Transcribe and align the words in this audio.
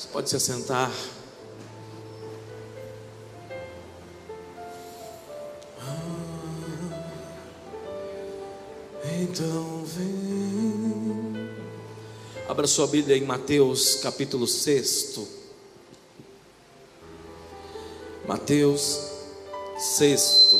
Você 0.00 0.08
pode 0.08 0.30
se 0.30 0.36
assentar. 0.36 0.90
Ah, 5.78 6.00
Então 9.20 9.84
vem. 9.84 11.50
Abra 12.48 12.66
sua 12.66 12.86
Bíblia 12.86 13.14
em 13.14 13.26
Mateus 13.26 13.96
capítulo 13.96 14.46
6. 14.46 15.20
Mateus 18.26 18.98
sexto. 19.76 20.56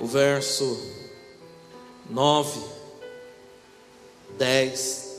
O 0.00 0.06
verso 0.08 0.80
nove, 2.10 2.81
dez. 4.42 5.12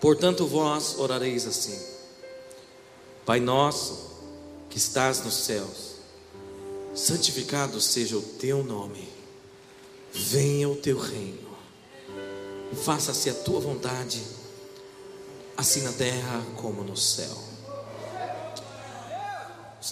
Portanto, 0.00 0.46
vós 0.46 0.98
orareis 0.98 1.44
assim: 1.44 1.76
Pai 3.26 3.40
nosso 3.40 4.12
que 4.70 4.78
estás 4.78 5.24
nos 5.24 5.34
céus, 5.34 5.96
santificado 6.94 7.80
seja 7.80 8.16
o 8.16 8.22
teu 8.22 8.62
nome 8.62 9.10
venha 10.14 10.68
o 10.68 10.76
teu 10.76 10.98
reino, 10.98 11.56
faça-se 12.84 13.30
a 13.30 13.34
tua 13.34 13.58
vontade, 13.60 14.22
assim 15.56 15.80
na 15.80 15.92
terra 15.92 16.44
como 16.56 16.84
no 16.84 16.96
céu. 16.96 17.51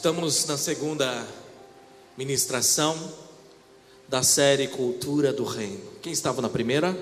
Estamos 0.01 0.47
na 0.47 0.57
segunda 0.57 1.29
ministração 2.17 3.13
da 4.09 4.23
série 4.23 4.67
Cultura 4.67 5.31
do 5.31 5.45
Reino. 5.45 5.91
Quem 6.01 6.11
estava 6.11 6.41
na 6.41 6.49
primeira? 6.49 6.99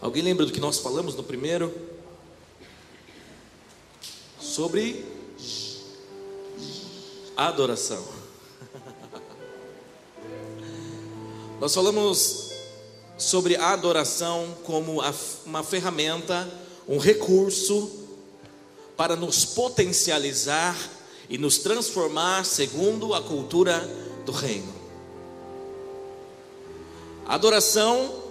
Alguém 0.00 0.24
lembra 0.24 0.44
do 0.44 0.50
que 0.50 0.58
nós 0.58 0.80
falamos 0.80 1.14
no 1.14 1.22
primeiro? 1.22 1.72
Sobre 4.40 5.04
adoração. 7.36 8.04
Nós 11.60 11.72
falamos 11.72 12.50
sobre 13.16 13.54
a 13.54 13.70
adoração 13.70 14.52
como 14.64 15.00
uma 15.44 15.62
ferramenta, 15.62 16.52
um 16.88 16.98
recurso 16.98 17.88
para 18.96 19.14
nos 19.14 19.44
potencializar 19.44 20.95
e 21.28 21.38
nos 21.38 21.58
transformar 21.58 22.44
segundo 22.44 23.14
a 23.14 23.20
cultura 23.20 23.78
do 24.24 24.32
reino. 24.32 24.74
adoração 27.26 28.22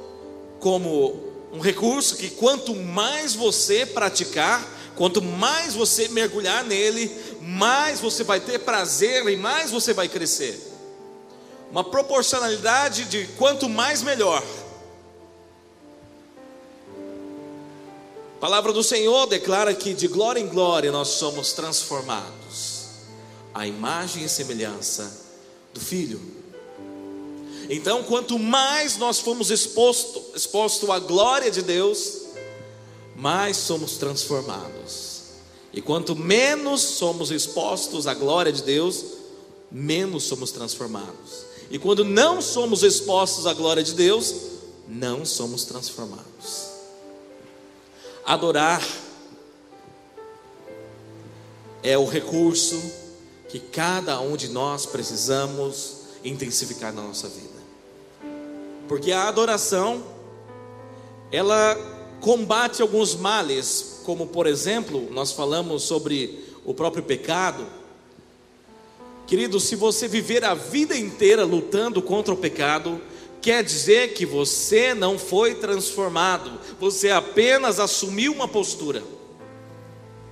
como 0.60 1.20
um 1.52 1.60
recurso 1.60 2.16
que 2.16 2.30
quanto 2.30 2.74
mais 2.74 3.36
você 3.36 3.86
praticar, 3.86 4.66
quanto 4.96 5.22
mais 5.22 5.74
você 5.74 6.08
mergulhar 6.08 6.64
nele, 6.64 7.12
mais 7.42 8.00
você 8.00 8.24
vai 8.24 8.40
ter 8.40 8.60
prazer 8.60 9.28
e 9.28 9.36
mais 9.36 9.72
você 9.72 9.94
vai 9.94 10.08
crescer 10.08 10.74
uma 11.72 11.84
proporcionalidade 11.84 13.06
de 13.06 13.28
quanto 13.38 13.68
mais 13.68 14.02
melhor. 14.02 14.42
A 18.38 18.40
palavra 18.40 18.72
do 18.72 18.84
Senhor 18.84 19.25
declara 19.28 19.74
que 19.74 19.94
de 19.94 20.08
glória 20.08 20.40
em 20.40 20.48
glória 20.48 20.92
nós 20.92 21.10
somos 21.10 21.52
transformados 21.52 22.75
à 23.56 23.66
imagem 23.66 24.25
e 24.25 24.30
semelhança 24.30 25.10
do 25.74 25.80
Filho. 25.80 26.19
Então, 27.69 28.04
quanto 28.04 28.38
mais 28.38 28.98
nós 28.98 29.19
fomos 29.19 29.50
exposto, 29.50 30.22
exposto 30.36 30.92
à 30.92 31.00
glória 31.00 31.50
de 31.50 31.62
Deus, 31.62 32.24
mais 33.16 33.56
somos 33.56 33.96
transformados. 33.96 35.22
E 35.72 35.81
quanto 35.81 36.18
menos 36.18 36.81
somos 36.81 37.31
expostos 37.31 38.07
à 38.07 38.13
glória 38.13 38.52
de 38.52 38.62
Deus, 38.62 39.06
menos 39.72 40.25
somos 40.25 40.51
transformados. 40.51 41.46
E 41.72 41.80
quando 41.80 42.04
não 42.04 42.42
somos 42.42 42.84
expostos 42.84 43.48
à 43.48 43.54
glória 43.54 43.81
de 43.81 43.94
Deus, 43.94 44.36
não 44.86 45.25
somos 45.25 45.63
transformados. 45.63 46.66
Adorar 48.25 48.86
é 51.81 51.98
o 51.98 52.06
recurso 52.06 53.05
que 53.56 53.60
cada 53.62 54.19
um 54.19 54.36
de 54.36 54.50
nós 54.50 54.86
precisamos 54.86 56.07
intensificar 56.25 56.92
na 56.92 57.02
nossa 57.02 57.30
vida. 57.30 57.56
Porque 58.86 59.13
a 59.13 59.30
adoração 59.30 60.04
ela 61.31 61.78
combate 62.19 62.81
alguns 62.81 63.16
males, 63.16 64.02
como 64.04 64.28
por 64.28 64.46
exemplo, 64.46 65.07
nós 65.10 65.31
falamos 65.31 65.84
sobre 65.84 66.44
o 66.66 66.74
próprio 66.74 67.02
pecado, 67.02 67.66
Querido, 69.25 69.58
se 69.60 69.75
você 69.75 70.06
viver 70.06 70.44
a 70.44 70.54
vida 70.54 70.96
inteira 70.96 71.46
lutando 71.46 72.00
contra 72.00 72.34
o 72.34 72.38
pecado, 72.38 73.01
quer 73.42 73.63
dizer 73.63 74.13
que 74.13 74.24
você 74.24 74.94
não 74.94 75.18
foi 75.18 75.56
transformado, 75.56 76.60
você 76.80 77.10
apenas 77.10 77.80
assumiu 77.80 78.34
uma 78.34 78.48
postura 78.48 79.01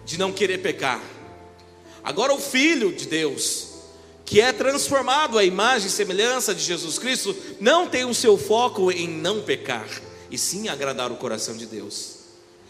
de 0.05 0.19
não 0.19 0.31
querer 0.31 0.59
pecar. 0.59 1.12
Agora, 2.03 2.33
o 2.33 2.39
Filho 2.39 2.91
de 2.91 3.07
Deus, 3.07 3.67
que 4.25 4.41
é 4.41 4.51
transformado 4.51 5.38
à 5.38 5.44
imagem 5.44 5.88
e 5.88 5.91
semelhança 5.91 6.53
de 6.53 6.63
Jesus 6.63 7.00
Cristo, 7.00 7.35
não 7.59 7.88
tem 7.88 8.05
o 8.05 8.13
seu 8.13 8.38
foco 8.38 8.91
em 8.91 9.07
não 9.07 9.41
pecar, 9.41 9.88
e 10.29 10.38
sim 10.38 10.67
agradar 10.67 11.11
o 11.11 11.17
coração 11.17 11.55
de 11.55 11.65
Deus. 11.65 12.23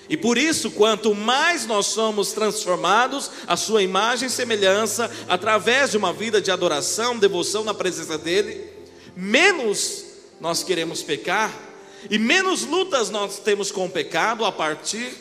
E 0.09 0.17
por 0.17 0.37
isso, 0.37 0.71
quanto 0.71 1.15
mais 1.15 1.65
nós 1.65 1.87
somos 1.87 2.33
transformados 2.33 3.31
à 3.47 3.55
sua 3.55 3.81
imagem 3.81 4.27
e 4.27 4.31
semelhança, 4.31 5.09
através 5.29 5.91
de 5.91 5.97
uma 5.97 6.11
vida 6.11 6.41
de 6.41 6.51
adoração, 6.51 7.17
devoção 7.17 7.63
na 7.63 7.73
presença 7.73 8.17
dEle, 8.17 8.69
menos 9.15 10.03
nós 10.41 10.61
queremos 10.61 11.01
pecar 11.01 11.53
e 12.09 12.17
menos 12.17 12.63
lutas 12.63 13.09
nós 13.09 13.39
temos 13.39 13.71
com 13.71 13.85
o 13.85 13.89
pecado 13.89 14.43
a 14.43 14.51
partir 14.51 15.13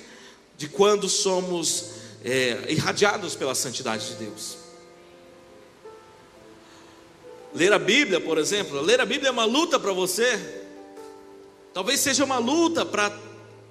de 0.56 0.68
quando 0.68 1.08
somos 1.08 1.91
é, 2.24 2.66
irradiados 2.68 3.34
pela 3.34 3.54
santidade 3.54 4.08
de 4.08 4.14
Deus. 4.14 4.58
Ler 7.54 7.72
a 7.72 7.78
Bíblia, 7.78 8.20
por 8.20 8.38
exemplo, 8.38 8.80
ler 8.80 9.00
a 9.00 9.06
Bíblia 9.06 9.28
é 9.28 9.32
uma 9.32 9.44
luta 9.44 9.78
para 9.78 9.92
você, 9.92 10.38
talvez 11.74 12.00
seja 12.00 12.24
uma 12.24 12.38
luta 12.38 12.84
para 12.84 13.16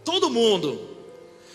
todo 0.03 0.30
mundo, 0.30 0.92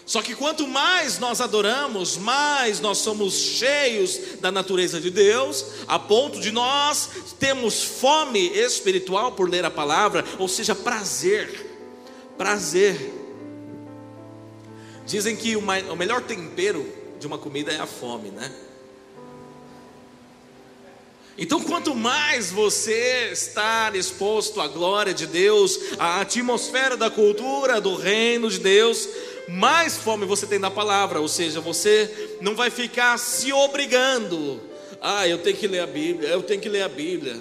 só 0.07 0.23
que 0.23 0.37
quanto 0.37 0.69
mais 0.69 1.19
nós 1.19 1.41
adoramos, 1.41 2.17
mais 2.17 2.79
nós 2.81 2.99
somos 2.99 3.35
cheios 3.35 4.39
da 4.41 4.53
natureza 4.53 5.01
de 5.01 5.11
Deus, 5.11 5.67
a 5.89 5.99
ponto 5.99 6.41
de 6.41 6.53
nós 6.53 7.11
termos 7.41 7.83
fome 7.83 8.47
espiritual 8.57 9.33
por 9.33 9.51
ler 9.51 9.65
a 9.65 9.71
palavra, 9.71 10.25
ou 10.39 10.47
seja, 10.47 10.77
prazer. 10.77 11.67
Prazer. 12.39 13.26
Dizem 15.07 15.37
que 15.37 15.57
o 15.57 15.97
melhor 15.97 16.21
tempero 16.21 16.85
de 17.19 17.27
uma 17.27 17.39
comida 17.39 17.73
é 17.73 17.79
a 17.79 17.87
fome, 17.87 18.31
né? 18.31 18.53
Então, 21.39 21.61
quanto 21.61 21.95
mais 21.95 22.51
você 22.51 23.29
estar 23.31 23.95
exposto 23.95 24.61
à 24.61 24.67
glória 24.67 25.15
de 25.15 25.27
Deus, 25.27 25.79
à 25.99 26.23
atmosfera 26.23 26.97
da 26.97 27.11
cultura 27.11 27.81
do 27.81 27.95
reino 27.95 28.51
de 28.51 28.59
Deus, 28.59 29.09
mais 29.47 29.97
fome 29.97 30.27
você 30.27 30.47
tem 30.47 30.59
da 30.59 30.71
palavra, 30.71 31.21
ou 31.21 31.29
seja, 31.29 31.61
você 31.61 32.39
não 32.41 32.57
vai 32.57 32.71
ficar 32.71 33.19
se 33.19 33.53
obrigando. 33.53 34.61
Ah, 35.01 35.29
eu 35.29 35.39
tenho 35.39 35.57
que 35.57 35.69
ler 35.69 35.81
a 35.81 35.87
Bíblia, 35.87 36.31
eu 36.31 36.43
tenho 36.43 36.61
que 36.61 36.71
ler 36.71 36.83
a 36.83 36.89
Bíblia. 36.89 37.39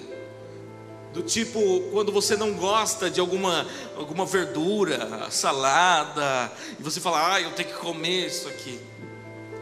Do 1.16 1.22
tipo, 1.22 1.80
quando 1.92 2.12
você 2.12 2.36
não 2.36 2.52
gosta 2.52 3.10
de 3.10 3.20
alguma, 3.20 3.66
alguma 3.96 4.26
verdura, 4.26 5.30
salada, 5.30 6.52
e 6.78 6.82
você 6.82 7.00
fala, 7.00 7.32
ah, 7.32 7.40
eu 7.40 7.52
tenho 7.52 7.70
que 7.70 7.74
comer 7.76 8.26
isso 8.26 8.46
aqui. 8.46 8.78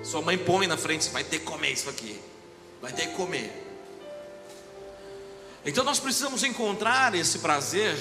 Sua 0.03 0.21
mãe 0.21 0.37
põe 0.37 0.67
na 0.67 0.77
frente, 0.77 1.09
vai 1.11 1.23
ter 1.23 1.39
que 1.39 1.45
comer 1.45 1.71
isso 1.71 1.89
aqui. 1.89 2.21
Vai 2.83 2.93
ter 2.93 3.07
que 3.07 3.15
comer. 3.15 3.53
Então 5.65 5.85
nós 5.85 6.01
precisamos 6.01 6.43
encontrar 6.43 7.15
esse 7.15 7.39
prazer 7.39 7.97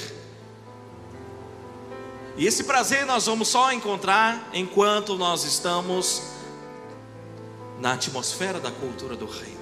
e 2.36 2.48
esse 2.48 2.64
prazer 2.64 3.06
nós 3.06 3.28
vamos 3.28 3.50
só 3.50 3.72
encontrar 3.72 4.50
enquanto 4.52 5.16
nós 5.16 5.44
estamos 5.44 6.24
na 7.80 7.94
atmosfera 7.94 8.60
da 8.60 8.72
cultura 8.72 9.16
do 9.16 9.28
reino. 9.28 9.62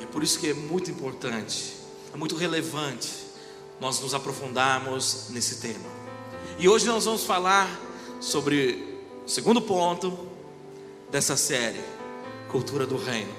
É 0.00 0.06
por 0.06 0.22
isso 0.22 0.38
que 0.38 0.50
é 0.50 0.54
muito 0.54 0.88
importante, 0.88 1.84
é 2.16 2.18
muito 2.18 2.34
relevante 2.34 3.12
nós 3.78 4.00
nos 4.00 4.14
aprofundarmos 4.14 5.26
nesse 5.28 5.56
tema. 5.56 5.84
E 6.58 6.66
hoje 6.66 6.86
nós 6.86 7.04
vamos 7.04 7.24
falar 7.24 7.68
sobre 8.22 9.02
o 9.26 9.28
segundo 9.28 9.60
ponto 9.60 10.26
dessa 11.10 11.36
série, 11.36 11.78
Cultura 12.48 12.86
do 12.86 12.96
Reino. 12.96 13.34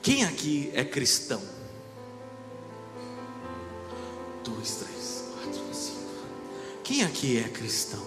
Quem 0.00 0.24
aqui 0.24 0.70
é 0.72 0.82
cristão? 0.82 1.42
Dois, 4.42 4.76
três, 4.76 5.24
quatro, 5.34 5.74
cinco. 5.74 6.00
Quem 6.82 7.02
aqui 7.02 7.38
é 7.38 7.50
cristão? 7.50 8.02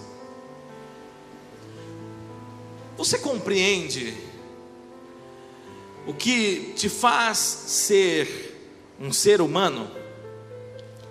Você 2.96 3.16
compreende 3.18 4.33
o 6.06 6.12
que 6.12 6.74
te 6.76 6.88
faz 6.88 7.38
ser 7.38 8.54
um 9.00 9.12
ser 9.12 9.40
humano? 9.40 9.90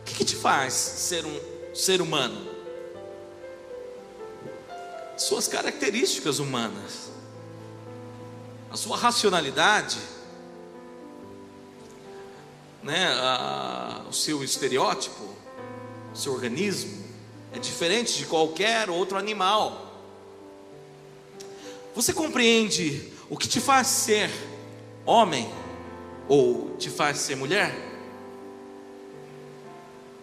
O 0.01 0.03
que, 0.05 0.15
que 0.15 0.25
te 0.25 0.35
faz 0.35 0.73
ser 0.73 1.25
um 1.25 1.39
ser 1.73 2.01
humano? 2.01 2.49
Suas 5.17 5.47
características 5.47 6.39
humanas, 6.39 7.11
a 8.69 8.77
sua 8.77 8.97
racionalidade, 8.97 9.97
né, 12.83 13.07
a, 13.13 14.05
o 14.09 14.13
seu 14.13 14.43
estereótipo, 14.43 15.23
o 16.13 16.17
seu 16.17 16.33
organismo, 16.33 17.03
é 17.53 17.59
diferente 17.59 18.17
de 18.17 18.25
qualquer 18.25 18.89
outro 18.89 19.17
animal. 19.17 19.91
Você 21.95 22.11
compreende 22.11 23.11
o 23.29 23.37
que 23.37 23.47
te 23.47 23.61
faz 23.61 23.87
ser 23.87 24.29
homem 25.05 25.51
ou 26.27 26.75
te 26.77 26.89
faz 26.89 27.19
ser 27.19 27.35
mulher? 27.35 27.73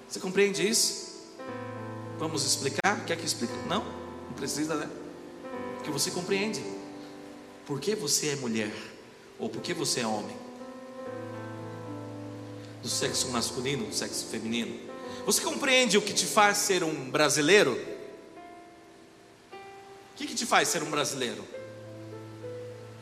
Você 0.09 0.19
compreende 0.19 0.69
isso? 0.69 1.11
Vamos 2.19 2.45
explicar? 2.45 3.05
Quer 3.07 3.17
que 3.17 3.25
explique? 3.25 3.53
Não? 3.69 3.85
Não 3.85 4.33
precisa, 4.35 4.75
né? 4.75 4.91
Que 5.85 5.91
você 5.91 6.11
compreende. 6.11 6.63
Por 7.67 7.81
que 7.81 7.95
você 7.95 8.31
é 8.31 8.37
mulher? 8.37 8.73
Ou 9.39 9.49
por 9.49 9.63
que 9.63 9.73
você 9.73 10.01
é 10.01 10.07
homem? 10.07 10.37
Do 12.83 12.89
sexo 12.89 13.29
masculino, 13.31 13.87
do 13.87 13.95
sexo 13.95 14.27
feminino. 14.27 14.79
Você 15.25 15.43
compreende 15.43 15.97
o 15.97 16.03
que 16.03 16.13
te 16.13 16.27
faz 16.27 16.59
ser 16.59 16.83
um 16.83 17.11
brasileiro? 17.11 17.73
O 20.13 20.17
que, 20.17 20.27
que 20.27 20.35
te 20.35 20.45
faz 20.45 20.69
ser 20.69 20.83
um 20.83 20.91
brasileiro? 20.91 21.45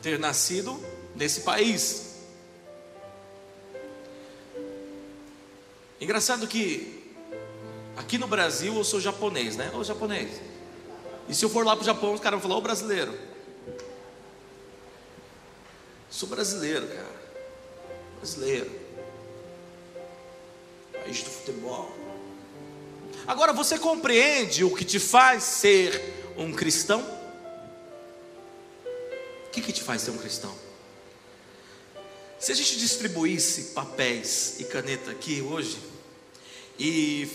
Ter 0.01 0.19
nascido 0.19 0.79
nesse 1.15 1.41
país. 1.41 2.09
Engraçado 5.99 6.47
que 6.47 7.13
aqui 7.97 8.17
no 8.17 8.27
Brasil 8.27 8.75
eu 8.75 8.83
sou 8.83 9.01
japonês, 9.01 9.57
né? 9.57 9.71
Ou 9.73 9.83
japonês. 9.83 10.41
E 11.27 11.35
se 11.35 11.43
eu 11.43 11.49
for 11.49 11.65
lá 11.65 11.75
para 11.75 11.83
o 11.83 11.85
Japão, 11.85 12.13
os 12.13 12.21
caras 12.21 12.39
vão 12.39 12.49
falar, 12.49 12.59
ô 12.59 12.61
brasileiro. 12.61 13.13
Sou 16.09 16.27
brasileiro, 16.27 16.87
cara. 16.87 17.19
Brasileiro. 18.17 18.71
País 20.93 21.21
do 21.21 21.29
futebol. 21.29 21.91
Agora 23.27 23.53
você 23.53 23.77
compreende 23.77 24.63
o 24.63 24.75
que 24.75 24.83
te 24.83 24.99
faz 24.99 25.43
ser 25.43 26.33
um 26.35 26.51
cristão? 26.51 27.01
O 29.45 29.51
que, 29.51 29.61
que 29.61 29.71
te 29.71 29.83
faz 29.83 30.01
ser 30.01 30.11
um 30.11 30.17
cristão? 30.17 30.68
Se 32.39 32.53
a 32.53 32.55
gente 32.55 32.77
distribuísse 32.77 33.73
papéis 33.73 34.55
e 34.59 34.63
caneta 34.63 35.11
aqui 35.11 35.41
hoje 35.41 35.77
e 36.79 37.29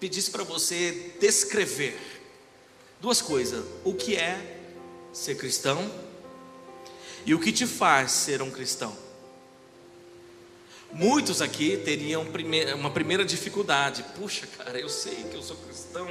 pedisse 0.00 0.30
para 0.30 0.42
você 0.42 1.12
descrever 1.20 1.94
duas 3.02 3.20
coisas: 3.20 3.62
o 3.84 3.92
que 3.92 4.16
é 4.16 4.60
ser 5.12 5.36
cristão 5.36 5.78
e 7.26 7.34
o 7.34 7.38
que 7.38 7.52
te 7.52 7.66
faz 7.66 8.12
ser 8.12 8.40
um 8.40 8.50
cristão. 8.50 8.96
Muitos 10.90 11.42
aqui 11.42 11.76
teriam 11.84 12.24
uma 12.76 12.90
primeira 12.90 13.26
dificuldade. 13.26 14.02
Puxa, 14.16 14.46
cara, 14.46 14.78
eu 14.78 14.88
sei 14.88 15.16
que 15.24 15.34
eu 15.34 15.42
sou 15.42 15.56
cristão. 15.56 16.08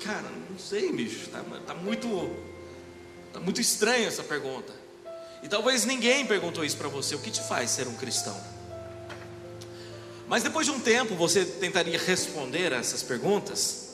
Cara, 0.00 0.28
não 0.50 0.58
sei, 0.58 0.92
bicho. 0.92 1.30
Tá, 1.30 1.42
tá 1.66 1.74
muito, 1.74 2.36
tá 3.32 3.40
muito 3.40 3.62
estranha 3.62 4.08
essa 4.08 4.22
pergunta. 4.22 4.87
E 5.42 5.48
talvez 5.48 5.84
ninguém 5.84 6.26
perguntou 6.26 6.64
isso 6.64 6.76
para 6.76 6.88
você: 6.88 7.14
o 7.14 7.18
que 7.18 7.30
te 7.30 7.42
faz 7.42 7.70
ser 7.70 7.86
um 7.86 7.94
cristão? 7.94 8.38
Mas 10.26 10.42
depois 10.42 10.66
de 10.66 10.72
um 10.72 10.80
tempo 10.80 11.14
você 11.14 11.44
tentaria 11.44 11.98
responder 11.98 12.72
essas 12.72 13.02
perguntas, 13.02 13.88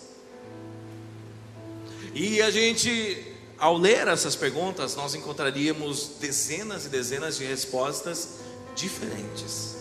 e 2.14 2.40
a 2.40 2.50
gente, 2.50 3.34
ao 3.58 3.76
ler 3.76 4.06
essas 4.08 4.36
perguntas, 4.36 4.94
nós 4.94 5.14
encontraríamos 5.14 6.12
dezenas 6.20 6.86
e 6.86 6.88
dezenas 6.88 7.36
de 7.36 7.44
respostas 7.44 8.38
diferentes. 8.74 9.76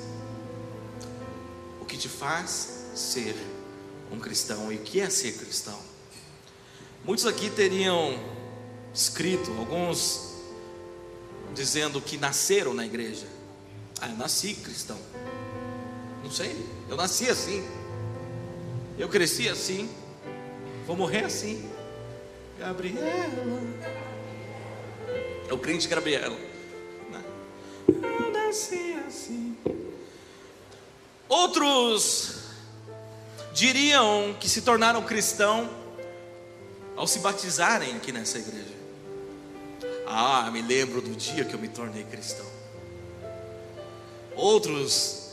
O 1.79 1.85
que 1.85 1.95
te 1.95 2.09
faz 2.09 2.85
ser 2.95 3.35
um 4.11 4.19
cristão 4.19 4.71
e 4.71 4.77
o 4.77 4.79
que 4.79 4.99
é 4.99 5.09
ser 5.09 5.33
cristão? 5.33 5.79
Muitos 7.03 7.25
aqui 7.25 7.49
teriam 7.49 8.17
escrito, 8.93 9.51
alguns 9.59 10.32
dizendo 11.53 12.01
que 12.01 12.17
nasceram 12.17 12.73
na 12.73 12.85
igreja. 12.85 13.27
Ah, 14.01 14.09
eu 14.09 14.17
nasci 14.17 14.53
cristão. 14.55 14.97
Não 16.23 16.31
sei, 16.31 16.55
eu 16.89 16.95
nasci 16.95 17.29
assim. 17.29 17.63
Eu 18.97 19.09
cresci 19.09 19.47
assim. 19.49 19.89
Vou 20.85 20.95
morrer 20.95 21.25
assim. 21.25 21.69
Gabriela. 22.59 23.61
É 25.47 25.53
o 25.53 25.57
crente 25.57 25.87
Gabriela. 25.87 26.37
Eu 27.87 28.31
nasci 28.31 28.95
assim. 29.07 29.57
Outros 31.27 32.43
diriam 33.53 34.35
que 34.39 34.49
se 34.49 34.61
tornaram 34.61 35.01
cristão 35.03 35.69
ao 36.95 37.07
se 37.07 37.19
batizarem 37.19 37.95
aqui 37.95 38.11
nessa 38.11 38.37
igreja. 38.37 38.72
Ah, 40.15 40.51
me 40.51 40.61
lembro 40.61 41.01
do 41.01 41.15
dia 41.15 41.43
que 41.43 41.55
eu 41.55 41.59
me 41.59 41.67
tornei 41.67 42.03
cristão. 42.03 42.45
Outros, 44.35 45.31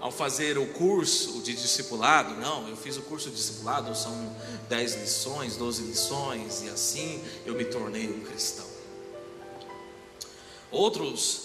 ao 0.00 0.10
fazer 0.10 0.58
o 0.58 0.66
curso 0.72 1.40
de 1.42 1.54
discipulado, 1.54 2.34
não, 2.34 2.68
eu 2.68 2.76
fiz 2.76 2.96
o 2.96 3.02
curso 3.02 3.30
de 3.30 3.36
discipulado, 3.36 3.94
são 3.94 4.36
10 4.68 4.96
lições, 4.96 5.56
12 5.56 5.82
lições, 5.84 6.62
e 6.64 6.68
assim 6.68 7.22
eu 7.44 7.54
me 7.54 7.64
tornei 7.66 8.08
um 8.08 8.18
cristão. 8.18 8.66
Outros, 10.72 11.42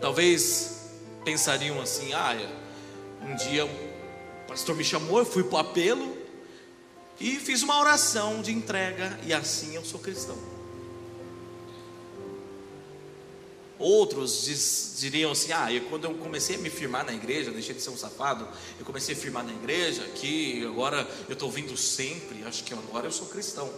talvez 0.00 0.82
pensariam 1.24 1.80
assim: 1.80 2.12
ah, 2.12 2.36
um 3.20 3.34
dia 3.34 3.66
o 3.66 4.46
pastor 4.46 4.76
me 4.76 4.84
chamou, 4.84 5.18
eu 5.18 5.26
fui 5.26 5.42
para 5.42 5.56
o 5.56 5.58
apelo 5.58 6.16
e 7.18 7.34
fiz 7.34 7.64
uma 7.64 7.80
oração 7.80 8.42
de 8.42 8.52
entrega, 8.52 9.18
e 9.24 9.32
assim 9.34 9.74
eu 9.74 9.84
sou 9.84 9.98
cristão. 9.98 10.55
Outros 13.78 14.44
diz, 14.44 14.94
diriam 14.98 15.32
assim: 15.32 15.52
ah, 15.52 15.72
eu, 15.72 15.82
quando 15.82 16.04
eu 16.04 16.14
comecei 16.14 16.56
a 16.56 16.58
me 16.58 16.70
firmar 16.70 17.04
na 17.04 17.12
igreja, 17.12 17.50
deixei 17.50 17.74
de 17.74 17.82
ser 17.82 17.90
um 17.90 17.96
safado, 17.96 18.48
eu 18.78 18.86
comecei 18.86 19.14
a 19.14 19.18
firmar 19.18 19.44
na 19.44 19.52
igreja, 19.52 20.02
que 20.14 20.64
agora 20.64 21.06
eu 21.28 21.34
estou 21.34 21.50
vindo 21.50 21.76
sempre, 21.76 22.42
acho 22.44 22.64
que 22.64 22.72
agora 22.72 23.06
eu 23.06 23.12
sou 23.12 23.26
cristão. 23.26 23.70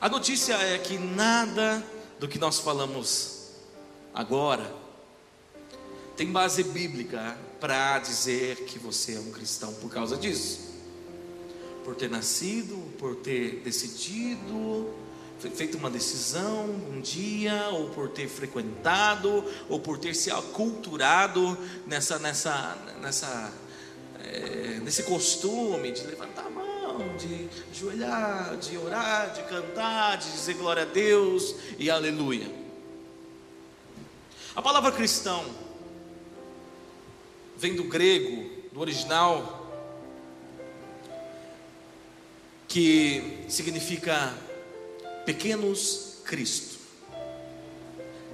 A 0.00 0.08
notícia 0.08 0.54
é 0.54 0.78
que 0.78 0.98
nada 0.98 1.84
do 2.18 2.26
que 2.26 2.38
nós 2.38 2.58
falamos 2.58 3.50
agora 4.14 4.74
tem 6.16 6.26
base 6.30 6.62
bíblica 6.62 7.36
para 7.60 7.98
dizer 7.98 8.64
que 8.64 8.78
você 8.78 9.14
é 9.14 9.20
um 9.20 9.30
cristão 9.30 9.72
por 9.74 9.90
causa 9.90 10.16
disso. 10.16 10.72
Por 11.84 11.94
ter 11.94 12.10
nascido, 12.10 12.76
por 12.98 13.16
ter 13.16 13.60
decidido, 13.60 14.92
feito 15.50 15.76
uma 15.76 15.90
decisão 15.90 16.64
um 16.66 17.00
dia, 17.00 17.68
ou 17.70 17.90
por 17.90 18.08
ter 18.08 18.28
frequentado, 18.28 19.44
ou 19.68 19.80
por 19.80 19.98
ter 19.98 20.14
se 20.14 20.30
aculturado 20.30 21.56
nessa, 21.86 22.18
nessa, 22.18 22.76
nessa, 23.00 23.52
é, 24.20 24.80
nesse 24.82 25.02
costume 25.02 25.92
de 25.92 26.02
levantar 26.06 26.46
a 26.46 26.50
mão, 26.50 27.16
de 27.16 27.48
ajoelhar, 27.70 28.56
de 28.56 28.78
orar, 28.78 29.32
de 29.32 29.42
cantar, 29.42 30.18
de 30.18 30.30
dizer 30.30 30.54
glória 30.54 30.82
a 30.82 30.86
Deus 30.86 31.54
e 31.78 31.90
aleluia. 31.90 32.48
A 34.54 34.60
palavra 34.60 34.92
cristão 34.92 35.44
vem 37.56 37.74
do 37.74 37.84
grego, 37.84 38.50
do 38.72 38.80
original, 38.80 39.60
que 42.68 43.44
significa 43.48 44.34
pequenos 45.24 46.18
Cristo. 46.24 46.78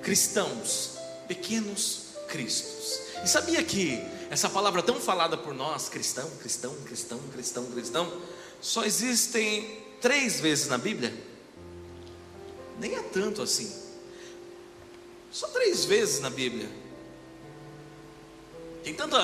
cristãos, 0.03 0.99
pequenos 1.27 2.09
cristos. 2.29 3.01
E 3.25 3.29
sabia 3.29 3.63
que 3.63 4.01
essa 4.31 4.49
palavra 4.49 4.83
tão 4.83 5.01
falada 5.01 5.37
por 5.37 5.55
nós, 5.55 5.89
cristão, 5.89 6.31
cristão, 6.41 6.75
cristão, 6.85 7.19
cristão, 7.33 7.65
cristão, 7.67 8.23
só 8.61 8.85
existem 8.85 9.83
três 10.01 10.41
vezes 10.41 10.69
na 10.69 10.79
Bíblia? 10.79 11.13
Nem 12.79 12.95
é 12.95 13.03
tanto 13.03 13.43
assim. 13.43 13.73
Só 15.31 15.49
três 15.49 15.85
vezes 15.85 16.21
na 16.21 16.31
Bíblia. 16.31 16.69
Tem 18.83 18.95
tanta, 18.95 19.19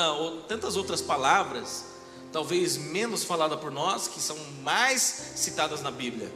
tantas 0.48 0.76
outras 0.76 1.00
palavras, 1.00 1.84
talvez 2.32 2.76
menos 2.76 3.24
faladas 3.24 3.58
por 3.60 3.70
nós, 3.70 4.08
que 4.08 4.20
são 4.20 4.36
mais 4.62 5.00
citadas 5.36 5.80
na 5.80 5.90
Bíblia. 5.90 6.30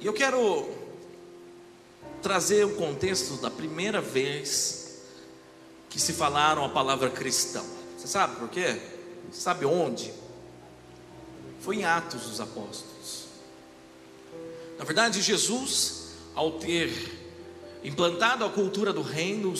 E 0.00 0.06
eu 0.06 0.12
quero 0.12 0.68
trazer 2.22 2.64
o 2.64 2.76
contexto 2.76 3.34
da 3.36 3.50
primeira 3.50 4.00
vez 4.00 5.02
que 5.90 6.00
se 6.00 6.12
falaram 6.12 6.64
a 6.64 6.68
palavra 6.68 7.10
cristão. 7.10 7.64
Você 7.96 8.06
sabe 8.06 8.36
por 8.36 8.48
quê? 8.48 8.80
Sabe 9.32 9.64
onde? 9.64 10.12
Foi 11.60 11.76
em 11.76 11.84
Atos 11.84 12.22
dos 12.22 12.40
Apóstolos. 12.40 13.26
Na 14.78 14.84
verdade, 14.84 15.20
Jesus, 15.20 16.10
ao 16.34 16.52
ter 16.52 16.92
implantado 17.82 18.44
a 18.44 18.50
cultura 18.50 18.92
do 18.92 19.02
reino 19.02 19.52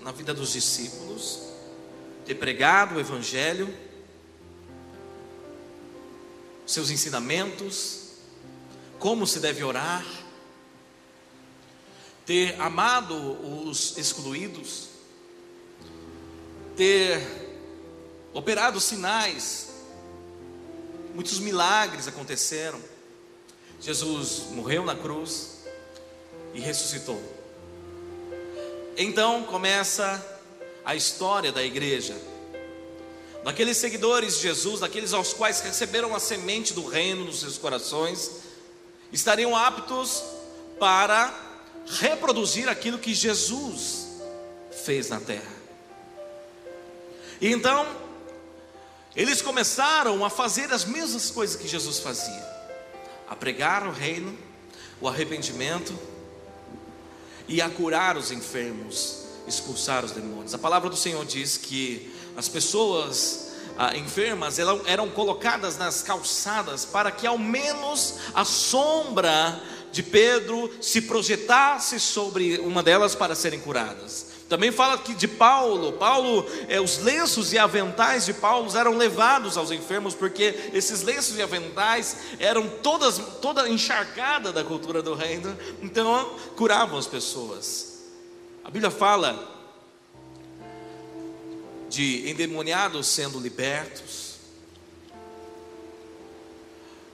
na 0.00 0.12
vida 0.12 0.32
dos 0.32 0.52
discípulos, 0.52 1.40
ter 2.24 2.36
pregado 2.36 2.94
o 2.94 3.00
Evangelho, 3.00 3.72
seus 6.64 6.90
ensinamentos, 6.90 8.01
como 9.02 9.26
se 9.26 9.40
deve 9.40 9.64
orar, 9.64 10.06
ter 12.24 12.54
amado 12.60 13.16
os 13.68 13.98
excluídos, 13.98 14.90
ter 16.76 17.20
operado 18.32 18.78
sinais, 18.78 19.70
muitos 21.16 21.40
milagres 21.40 22.06
aconteceram. 22.06 22.80
Jesus 23.80 24.44
morreu 24.52 24.84
na 24.84 24.94
cruz 24.94 25.64
e 26.54 26.60
ressuscitou. 26.60 27.20
Então 28.96 29.42
começa 29.42 30.24
a 30.84 30.94
história 30.94 31.50
da 31.50 31.64
igreja, 31.64 32.16
daqueles 33.42 33.78
seguidores 33.78 34.36
de 34.36 34.42
Jesus, 34.42 34.78
daqueles 34.78 35.12
aos 35.12 35.32
quais 35.32 35.60
receberam 35.60 36.14
a 36.14 36.20
semente 36.20 36.72
do 36.72 36.86
reino 36.86 37.24
nos 37.24 37.40
seus 37.40 37.58
corações, 37.58 38.41
estariam 39.12 39.54
aptos 39.54 40.22
para 40.78 41.32
reproduzir 41.86 42.68
aquilo 42.68 42.98
que 42.98 43.14
Jesus 43.14 44.06
fez 44.84 45.08
na 45.08 45.20
terra. 45.20 45.52
E 47.40 47.52
então, 47.52 47.86
eles 49.14 49.42
começaram 49.42 50.24
a 50.24 50.30
fazer 50.30 50.72
as 50.72 50.84
mesmas 50.84 51.30
coisas 51.30 51.56
que 51.56 51.68
Jesus 51.68 51.98
fazia: 51.98 52.44
a 53.28 53.36
pregar 53.36 53.86
o 53.86 53.92
reino, 53.92 54.36
o 55.00 55.08
arrependimento 55.08 55.96
e 57.46 57.60
a 57.60 57.68
curar 57.68 58.16
os 58.16 58.30
enfermos, 58.30 59.24
expulsar 59.46 60.04
os 60.04 60.12
demônios. 60.12 60.54
A 60.54 60.58
palavra 60.58 60.88
do 60.88 60.96
Senhor 60.96 61.24
diz 61.26 61.56
que 61.56 62.14
as 62.36 62.48
pessoas 62.48 63.51
ah, 63.78 63.96
enfermas 63.96 64.58
eram, 64.58 64.80
eram 64.86 65.08
colocadas 65.08 65.76
nas 65.76 66.02
calçadas 66.02 66.84
para 66.84 67.10
que 67.10 67.26
ao 67.26 67.38
menos 67.38 68.16
a 68.34 68.44
sombra 68.44 69.60
de 69.90 70.02
Pedro 70.02 70.70
se 70.80 71.02
projetasse 71.02 72.00
sobre 72.00 72.58
uma 72.58 72.82
delas 72.82 73.14
para 73.14 73.34
serem 73.34 73.60
curadas. 73.60 74.32
Também 74.48 74.70
fala 74.70 74.98
que 74.98 75.14
de 75.14 75.26
Paulo, 75.26 75.94
Paulo, 75.94 76.46
é, 76.68 76.78
os 76.78 76.98
lenços 76.98 77.54
e 77.54 77.58
aventais 77.58 78.26
de 78.26 78.34
Paulo 78.34 78.70
eram 78.76 78.98
levados 78.98 79.56
aos 79.56 79.70
enfermos, 79.70 80.14
porque 80.14 80.70
esses 80.74 81.02
lenços 81.02 81.38
e 81.38 81.42
aventais 81.42 82.18
eram 82.38 82.68
todas, 82.68 83.18
toda 83.40 83.66
encharcada 83.66 84.52
da 84.52 84.62
cultura 84.62 85.02
do 85.02 85.14
reino, 85.14 85.56
então 85.80 86.36
curavam 86.54 86.98
as 86.98 87.06
pessoas. 87.06 88.02
A 88.62 88.70
Bíblia 88.70 88.90
fala 88.90 89.61
de 91.92 92.30
endemoniados 92.30 93.06
sendo 93.06 93.38
libertos, 93.38 94.32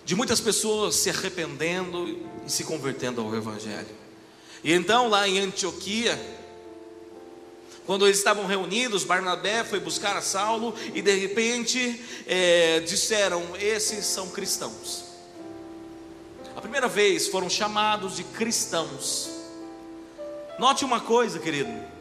de 0.05 0.15
muitas 0.15 0.41
pessoas 0.41 0.95
se 0.95 1.11
arrependendo 1.11 2.09
e 2.47 2.51
se 2.51 2.63
convertendo 2.63 3.21
ao 3.21 3.35
Evangelho. 3.35 3.89
E 4.63 4.73
então, 4.73 5.09
lá 5.09 5.29
em 5.29 5.41
Antioquia, 5.41 6.19
quando 7.85 8.07
eles 8.07 8.19
estavam 8.19 8.47
reunidos, 8.47 9.03
Barnabé 9.03 9.65
foi 9.65 9.81
buscar 9.81 10.17
a 10.17 10.23
Saulo 10.23 10.73
e 10.95 11.03
de 11.03 11.15
repente 11.15 12.01
é, 12.27 12.81
disseram: 12.81 13.43
Esses 13.59 14.07
são 14.07 14.31
cristãos. 14.31 15.05
A 16.55 16.61
primeira 16.61 16.87
vez 16.87 17.27
foram 17.27 17.51
chamados 17.51 18.17
de 18.17 18.23
cristãos. 18.23 19.29
Note 20.59 20.85
uma 20.85 21.01
coisa, 21.01 21.39
querido 21.41 21.98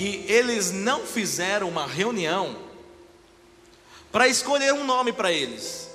que 0.00 0.24
eles 0.26 0.70
não 0.70 1.04
fizeram 1.04 1.68
uma 1.68 1.86
reunião 1.86 2.56
para 4.10 4.26
escolher 4.28 4.72
um 4.72 4.82
nome 4.82 5.12
para 5.12 5.30
eles, 5.30 5.90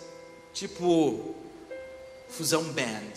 tipo 0.53 1.35
Fusão 2.29 2.65
Band. 2.65 3.13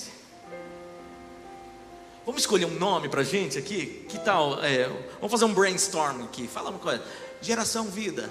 Vamos 2.25 2.41
escolher 2.41 2.65
um 2.65 2.79
nome 2.79 3.11
para 3.11 3.23
gente 3.23 3.59
aqui? 3.59 4.07
Que 4.09 4.19
tal? 4.21 4.65
É, 4.65 4.89
vamos 5.17 5.31
fazer 5.31 5.45
um 5.45 5.53
brainstorm 5.53 6.23
aqui. 6.23 6.49
Fala 6.49 6.71
uma 6.71 6.79
coisa: 6.79 7.05
Geração 7.43 7.85
Vida, 7.85 8.31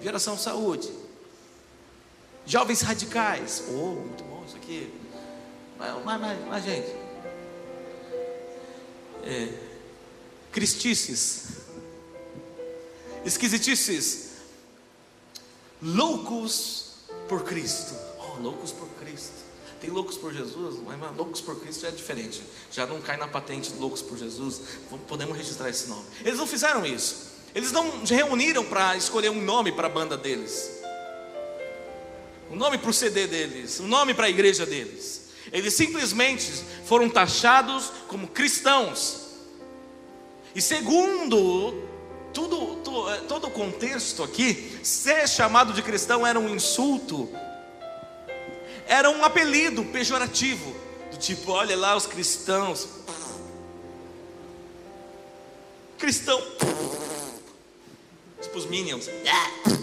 Geração 0.00 0.38
Saúde, 0.38 0.88
Jovens 2.46 2.80
Radicais. 2.80 3.64
Oh, 3.70 3.94
muito 3.96 4.22
bom 4.22 4.44
isso 4.46 4.54
aqui. 4.54 4.88
Mais, 5.80 6.04
mais, 6.04 6.46
mais 6.46 6.64
gente. 6.64 6.94
É, 9.24 9.63
cristices, 10.54 11.46
esquisitices, 13.24 14.28
loucos 15.82 16.92
por 17.28 17.42
Cristo. 17.42 17.92
Oh, 18.20 18.40
loucos 18.40 18.70
por 18.70 18.88
Cristo. 19.00 19.34
Tem 19.80 19.90
loucos 19.90 20.16
por 20.16 20.32
Jesus, 20.32 20.76
mas 20.86 21.16
loucos 21.16 21.40
por 21.40 21.60
Cristo 21.60 21.84
é 21.86 21.90
diferente. 21.90 22.40
Já 22.70 22.86
não 22.86 23.00
cai 23.00 23.16
na 23.16 23.26
patente 23.26 23.72
de 23.72 23.78
loucos 23.78 24.00
por 24.00 24.16
Jesus. 24.16 24.60
Podemos 25.08 25.36
registrar 25.36 25.68
esse 25.68 25.88
nome. 25.88 26.04
Eles 26.24 26.38
não 26.38 26.46
fizeram 26.46 26.86
isso. 26.86 27.32
Eles 27.52 27.72
não 27.72 28.04
reuniram 28.04 28.64
para 28.64 28.96
escolher 28.96 29.30
um 29.30 29.42
nome 29.42 29.72
para 29.72 29.88
a 29.88 29.90
banda 29.90 30.16
deles. 30.16 30.70
Um 32.48 32.54
nome 32.54 32.78
para 32.78 32.90
o 32.90 32.94
CD 32.94 33.26
deles, 33.26 33.80
um 33.80 33.88
nome 33.88 34.14
para 34.14 34.26
a 34.26 34.30
igreja 34.30 34.64
deles. 34.64 35.30
Eles 35.52 35.74
simplesmente 35.74 36.50
foram 36.86 37.10
taxados 37.10 37.90
como 38.06 38.28
cristãos. 38.28 39.23
E 40.54 40.62
segundo 40.62 41.82
tudo, 42.32 43.10
é, 43.10 43.18
todo 43.20 43.46
o 43.46 43.50
contexto 43.50 44.22
aqui, 44.22 44.78
ser 44.82 45.28
chamado 45.28 45.72
de 45.72 45.82
cristão 45.82 46.26
era 46.26 46.38
um 46.38 46.48
insulto, 46.48 47.28
era 48.86 49.10
um 49.10 49.24
apelido 49.24 49.84
pejorativo, 49.86 50.74
do 51.10 51.16
tipo, 51.16 51.52
olha 51.52 51.76
lá 51.76 51.96
os 51.96 52.06
cristãos. 52.06 52.88
Cristão. 55.98 56.40
Tipo 58.42 58.58
os 58.58 58.66
Minions. 58.66 59.08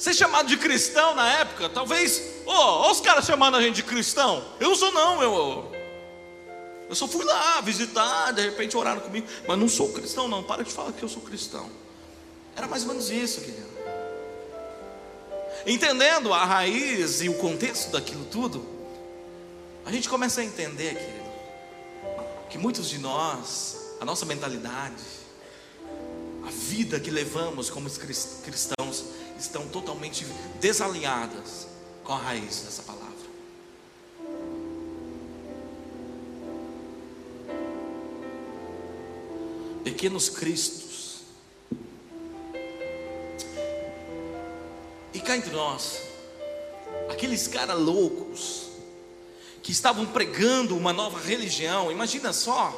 Ser 0.00 0.14
chamado 0.14 0.48
de 0.48 0.56
cristão 0.56 1.14
na 1.14 1.30
época, 1.40 1.68
talvez, 1.68 2.39
ó, 2.50 2.90
os 2.90 3.00
caras 3.00 3.24
chamando 3.24 3.56
a 3.56 3.62
gente 3.62 3.76
de 3.76 3.82
cristão. 3.82 4.44
Eu 4.58 4.70
não 4.70 4.76
sou 4.76 4.92
não, 4.92 5.22
eu, 5.22 5.72
eu 6.88 6.94
só 6.94 7.06
fui 7.06 7.24
lá 7.24 7.60
visitar, 7.60 8.32
de 8.32 8.42
repente 8.42 8.76
oraram 8.76 9.00
comigo, 9.00 9.26
mas 9.46 9.58
não 9.58 9.68
sou 9.68 9.92
cristão 9.92 10.26
não. 10.26 10.42
Para 10.42 10.64
de 10.64 10.72
falar 10.72 10.92
que 10.92 11.02
eu 11.02 11.08
sou 11.08 11.22
cristão. 11.22 11.70
Era 12.56 12.66
mais 12.66 12.82
ou 12.82 12.88
menos 12.88 13.10
isso, 13.10 13.40
querido. 13.40 13.70
Entendendo 15.66 16.32
a 16.32 16.44
raiz 16.44 17.20
e 17.20 17.28
o 17.28 17.34
contexto 17.34 17.92
daquilo 17.92 18.24
tudo, 18.24 18.66
a 19.84 19.92
gente 19.92 20.08
começa 20.08 20.40
a 20.40 20.44
entender, 20.44 20.94
querido, 20.94 21.30
que 22.48 22.58
muitos 22.58 22.88
de 22.88 22.98
nós, 22.98 23.96
a 24.00 24.04
nossa 24.04 24.26
mentalidade, 24.26 25.04
a 26.46 26.50
vida 26.50 26.98
que 26.98 27.10
levamos 27.10 27.70
como 27.70 27.88
cristãos, 27.88 29.04
estão 29.38 29.68
totalmente 29.68 30.26
desalinhadas 30.60 31.69
qual 32.10 32.18
a 32.18 32.24
raiz 32.24 32.62
dessa 32.62 32.82
palavra? 32.82 33.06
Pequenos 39.84 40.28
Cristos. 40.28 41.20
E 45.14 45.20
cá 45.20 45.36
entre 45.36 45.52
nós, 45.52 46.00
aqueles 47.08 47.46
caras 47.46 47.78
loucos 47.78 48.70
que 49.62 49.70
estavam 49.70 50.04
pregando 50.04 50.76
uma 50.76 50.92
nova 50.92 51.20
religião, 51.20 51.92
imagina 51.92 52.32
só, 52.32 52.74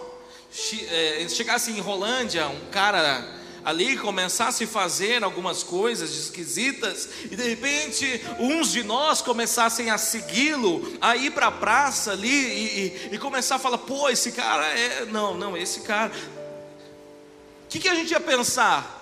eh, 0.90 1.26
chegasse 1.30 1.70
em 1.70 1.80
Rolândia 1.80 2.48
um 2.48 2.66
cara 2.66 3.41
ali 3.64 3.96
começasse 3.96 4.64
a 4.64 4.68
fazer 4.68 5.22
algumas 5.22 5.62
coisas 5.62 6.10
esquisitas 6.10 7.08
e 7.24 7.36
de 7.36 7.42
repente 7.48 8.20
uns 8.38 8.72
de 8.72 8.82
nós 8.82 9.22
começassem 9.22 9.90
a 9.90 9.98
segui-lo, 9.98 10.96
a 11.00 11.16
ir 11.16 11.30
para 11.32 11.46
a 11.46 11.52
praça 11.52 12.12
ali 12.12 12.28
e, 12.28 13.08
e, 13.10 13.14
e, 13.14 13.18
começar 13.18 13.56
a 13.56 13.58
falar: 13.58 13.78
pô, 13.78 14.08
esse 14.08 14.32
cara 14.32 14.66
é. 14.66 15.04
Não, 15.06 15.34
não, 15.34 15.56
esse 15.56 15.80
cara. 15.80 16.12
O 17.64 17.68
que, 17.68 17.78
que 17.78 17.88
a 17.88 17.94
gente 17.94 18.10
ia 18.10 18.20
pensar? 18.20 19.00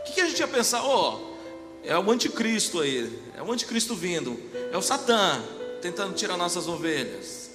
O 0.00 0.04
que, 0.04 0.12
que 0.14 0.20
a 0.20 0.26
gente 0.26 0.40
ia 0.40 0.48
pensar? 0.48 0.84
Oh, 0.84 1.32
é 1.84 1.96
o 1.96 2.10
anticristo 2.10 2.80
aí, 2.80 3.20
é 3.36 3.42
o 3.42 3.52
anticristo 3.52 3.94
vindo, 3.94 4.38
é 4.72 4.76
o 4.76 4.82
Satã 4.82 5.42
tentando 5.80 6.14
tirar 6.14 6.36
nossas 6.36 6.66
ovelhas. 6.68 7.50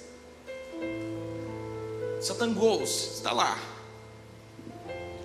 Satan 2.20 2.52
Ghost 2.52 3.14
está 3.14 3.32
lá. 3.32 3.77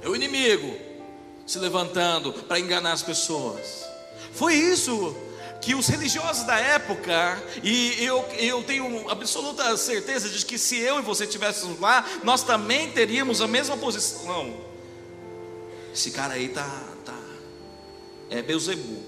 É 0.03 0.09
o 0.09 0.15
inimigo 0.15 0.75
se 1.45 1.57
levantando 1.59 2.33
para 2.33 2.59
enganar 2.59 2.91
as 2.91 3.01
pessoas. 3.01 3.85
Foi 4.33 4.53
isso 4.53 5.15
que 5.61 5.73
os 5.73 5.87
religiosos 5.87 6.43
da 6.43 6.59
época, 6.59 7.41
e 7.63 8.03
eu, 8.03 8.25
eu 8.37 8.61
tenho 8.63 9.09
absoluta 9.09 9.77
certeza 9.77 10.27
de 10.27 10.45
que 10.45 10.57
se 10.57 10.77
eu 10.77 10.99
e 10.99 11.01
você 11.01 11.23
estivéssemos 11.23 11.79
lá, 11.79 12.05
nós 12.21 12.43
também 12.43 12.91
teríamos 12.91 13.39
a 13.39 13.47
mesma 13.47 13.77
posição. 13.77 14.57
Esse 15.93 16.11
cara 16.11 16.33
aí 16.33 16.49
tá, 16.49 16.67
tá 17.05 17.17
é 18.29 18.41
Beuzebu. 18.41 19.03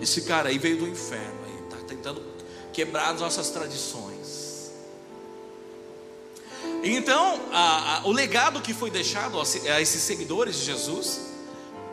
Esse 0.00 0.22
cara 0.22 0.48
aí 0.48 0.56
veio 0.56 0.78
do 0.78 0.88
inferno, 0.88 1.38
aí 1.44 1.62
tá 1.68 1.76
tentando 1.86 2.22
quebrar 2.72 3.10
as 3.10 3.20
nossas 3.20 3.50
tradições. 3.50 4.09
Então, 6.82 7.40
a, 7.52 7.98
a, 7.98 8.06
o 8.06 8.12
legado 8.12 8.60
que 8.60 8.72
foi 8.72 8.90
deixado 8.90 9.38
a, 9.38 9.80
esses 9.80 10.02
seguidores 10.02 10.56
de 10.56 10.64
Jesus 10.64 11.30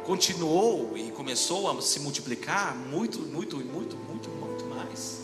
continuou 0.06 0.93
e 0.95 1.12
começou 1.12 1.69
a 1.69 1.82
se 1.82 1.99
multiplicar 1.99 2.75
muito, 2.75 3.19
muito, 3.19 3.58
muito, 3.58 3.97
muito, 3.97 4.30
muito 4.30 4.65
mais. 4.65 5.19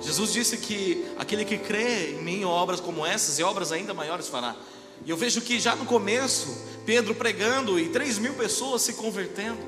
Jesus 0.00 0.32
disse 0.32 0.56
que 0.56 1.06
aquele 1.18 1.44
que 1.44 1.58
crê 1.58 2.12
em 2.12 2.22
mim, 2.22 2.44
obras 2.44 2.80
como 2.80 3.04
essas 3.04 3.38
e 3.38 3.42
obras 3.42 3.70
ainda 3.70 3.92
maiores 3.92 4.28
fará. 4.28 4.56
E 5.04 5.10
eu 5.10 5.16
vejo 5.16 5.40
que 5.42 5.60
já 5.60 5.76
no 5.76 5.84
começo, 5.84 6.56
Pedro 6.86 7.14
pregando 7.14 7.78
e 7.78 7.88
três 7.88 8.18
mil 8.18 8.34
pessoas 8.34 8.82
se 8.82 8.94
convertendo, 8.94 9.60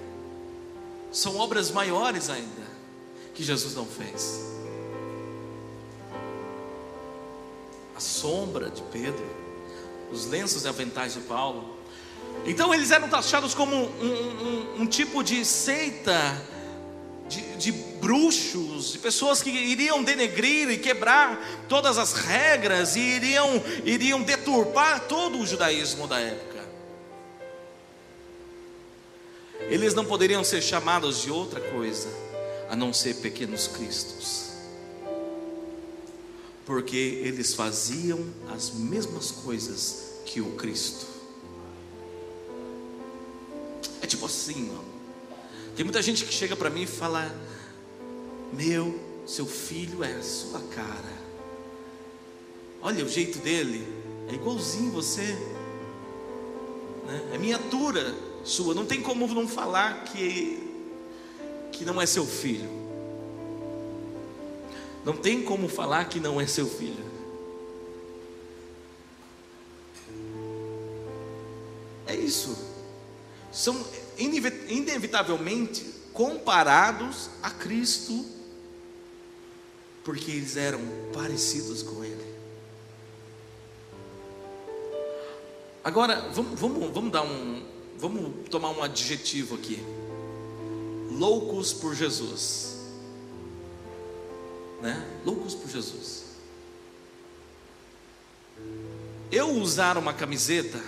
são 1.12 1.36
obras 1.36 1.70
maiores 1.70 2.30
ainda 2.30 2.64
que 3.34 3.42
Jesus 3.42 3.74
não 3.74 3.84
fez. 3.84 4.53
Sombra 8.04 8.70
de 8.70 8.82
Pedro, 8.82 9.24
os 10.12 10.26
lenços 10.26 10.64
e 10.64 10.68
aventais 10.68 11.14
de 11.14 11.20
Paulo, 11.20 11.74
então 12.46 12.74
eles 12.74 12.90
eram 12.90 13.08
taxados 13.08 13.54
como 13.54 13.74
um, 13.74 14.76
um, 14.76 14.82
um 14.82 14.86
tipo 14.86 15.22
de 15.22 15.44
seita, 15.44 16.12
de, 17.28 17.40
de, 17.56 17.72
bruxos, 17.72 18.92
de 18.92 18.98
pessoas 18.98 19.42
que 19.42 19.48
iriam 19.48 20.02
denegrir 20.02 20.68
e 20.68 20.76
quebrar 20.76 21.64
todas 21.68 21.96
as 21.96 22.12
regras 22.12 22.96
e 22.96 23.00
iriam, 23.00 23.62
iriam 23.84 24.22
deturpar 24.22 25.06
todo 25.08 25.38
o 25.38 25.46
judaísmo 25.46 26.06
da 26.06 26.20
época. 26.20 26.64
Eles 29.60 29.94
não 29.94 30.04
poderiam 30.04 30.44
ser 30.44 30.60
chamados 30.60 31.22
de 31.22 31.30
outra 31.30 31.60
coisa 31.60 32.08
a 32.68 32.76
não 32.76 32.92
ser 32.92 33.14
pequenos 33.14 33.66
cristos, 33.68 34.43
porque 36.64 36.96
eles 36.96 37.54
faziam 37.54 38.24
as 38.54 38.70
mesmas 38.70 39.30
coisas 39.30 40.20
que 40.24 40.40
o 40.40 40.52
Cristo. 40.52 41.06
É 44.00 44.06
tipo 44.06 44.26
assim, 44.26 44.70
ó. 44.78 44.94
Tem 45.76 45.84
muita 45.84 46.00
gente 46.00 46.24
que 46.24 46.32
chega 46.32 46.54
para 46.56 46.70
mim 46.70 46.82
e 46.82 46.86
fala: 46.86 47.34
Meu, 48.52 48.98
seu 49.26 49.46
filho 49.46 50.02
é 50.02 50.12
a 50.14 50.22
sua 50.22 50.60
cara. 50.60 51.14
Olha 52.80 53.04
o 53.04 53.08
jeito 53.08 53.38
dele, 53.38 53.86
é 54.28 54.34
igualzinho 54.34 54.90
você. 54.92 55.36
Né? 57.06 57.30
É 57.34 57.38
miniatura 57.38 58.14
sua. 58.44 58.74
Não 58.74 58.86
tem 58.86 59.02
como 59.02 59.26
não 59.26 59.48
falar 59.48 60.04
que 60.04 60.62
que 61.72 61.84
não 61.84 62.00
é 62.00 62.06
seu 62.06 62.24
filho. 62.24 62.83
Não 65.04 65.16
tem 65.16 65.42
como 65.42 65.68
falar 65.68 66.08
que 66.08 66.18
não 66.18 66.40
é 66.40 66.46
seu 66.46 66.66
filho. 66.66 67.04
É 72.06 72.14
isso 72.14 72.74
são 73.54 73.86
inevitavelmente 74.18 75.86
comparados 76.12 77.30
a 77.40 77.50
Cristo, 77.50 78.24
porque 80.02 80.32
eles 80.32 80.56
eram 80.56 80.80
parecidos 81.12 81.82
com 81.82 82.04
Ele. 82.04 82.34
Agora, 85.84 86.28
vamos, 86.32 86.58
vamos, 86.58 86.92
vamos 86.92 87.12
dar 87.12 87.22
um, 87.22 87.62
vamos 87.96 88.48
tomar 88.48 88.70
um 88.70 88.82
adjetivo 88.82 89.54
aqui. 89.54 89.80
Loucos 91.12 91.72
por 91.72 91.94
Jesus, 91.94 92.73
né? 94.84 95.02
Loucos 95.24 95.54
por 95.54 95.70
Jesus. 95.70 96.24
Eu 99.32 99.48
usar 99.52 99.96
uma 99.96 100.12
camiseta 100.12 100.78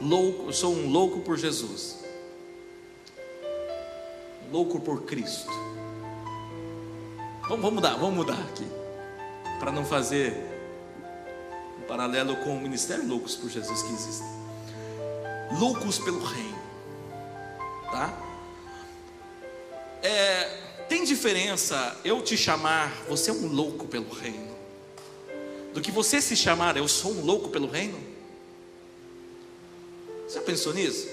louco, 0.00 0.46
eu 0.46 0.52
sou 0.52 0.74
um 0.74 0.90
louco 0.90 1.20
por 1.20 1.38
Jesus. 1.38 2.04
Louco 4.50 4.80
por 4.80 5.02
Cristo. 5.02 5.52
Vamos, 7.42 7.62
vamos 7.62 7.74
mudar, 7.74 7.94
vamos 7.94 8.16
mudar 8.16 8.40
aqui. 8.40 8.66
Para 9.60 9.70
não 9.70 9.84
fazer 9.84 10.34
um 11.78 11.82
paralelo 11.82 12.36
com 12.38 12.56
o 12.56 12.60
ministério 12.60 13.06
Loucos 13.06 13.36
por 13.36 13.48
Jesus 13.48 13.82
que 13.82 13.92
existe. 13.92 14.26
Loucos 15.60 16.00
pelo 16.00 16.22
reino. 16.24 16.58
Tá? 17.92 18.12
É, 20.02 20.65
tem 20.88 21.04
diferença 21.04 21.96
eu 22.04 22.22
te 22.22 22.36
chamar, 22.36 22.92
você 23.08 23.30
é 23.30 23.34
um 23.34 23.46
louco 23.46 23.86
pelo 23.86 24.08
reino, 24.10 24.56
do 25.72 25.80
que 25.80 25.90
você 25.90 26.20
se 26.20 26.34
chamar, 26.34 26.76
eu 26.76 26.88
sou 26.88 27.12
um 27.12 27.24
louco 27.24 27.50
pelo 27.50 27.68
reino? 27.68 27.98
Você 30.26 30.40
pensou 30.40 30.72
nisso? 30.72 31.08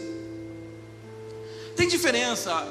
Tem 1.75 1.87
diferença 1.87 2.65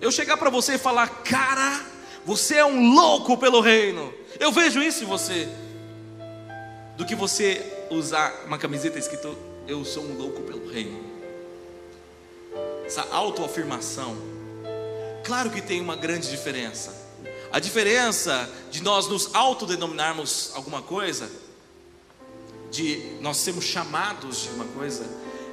eu 0.00 0.10
chegar 0.10 0.36
para 0.36 0.50
você 0.50 0.74
e 0.74 0.78
falar, 0.78 1.08
cara, 1.22 1.84
você 2.24 2.56
é 2.56 2.64
um 2.64 2.92
louco 2.92 3.38
pelo 3.38 3.60
reino. 3.60 4.12
Eu 4.38 4.52
vejo 4.52 4.82
isso 4.82 5.04
em 5.04 5.06
você. 5.06 5.48
Do 6.96 7.04
que 7.04 7.14
você 7.14 7.86
usar 7.90 8.44
uma 8.46 8.58
camiseta 8.58 8.98
escrito, 8.98 9.36
eu 9.66 9.84
sou 9.84 10.02
um 10.02 10.16
louco 10.16 10.42
pelo 10.42 10.68
reino. 10.68 11.04
Essa 12.84 13.06
autoafirmação. 13.10 14.35
Claro 15.26 15.50
que 15.50 15.60
tem 15.60 15.80
uma 15.80 15.96
grande 15.96 16.30
diferença. 16.30 16.94
A 17.50 17.58
diferença 17.58 18.48
de 18.70 18.80
nós 18.80 19.08
nos 19.08 19.34
autodenominarmos 19.34 20.52
alguma 20.54 20.80
coisa, 20.80 21.28
de 22.70 23.16
nós 23.20 23.38
sermos 23.38 23.64
chamados 23.64 24.44
de 24.44 24.50
uma 24.50 24.66
coisa, 24.66 25.04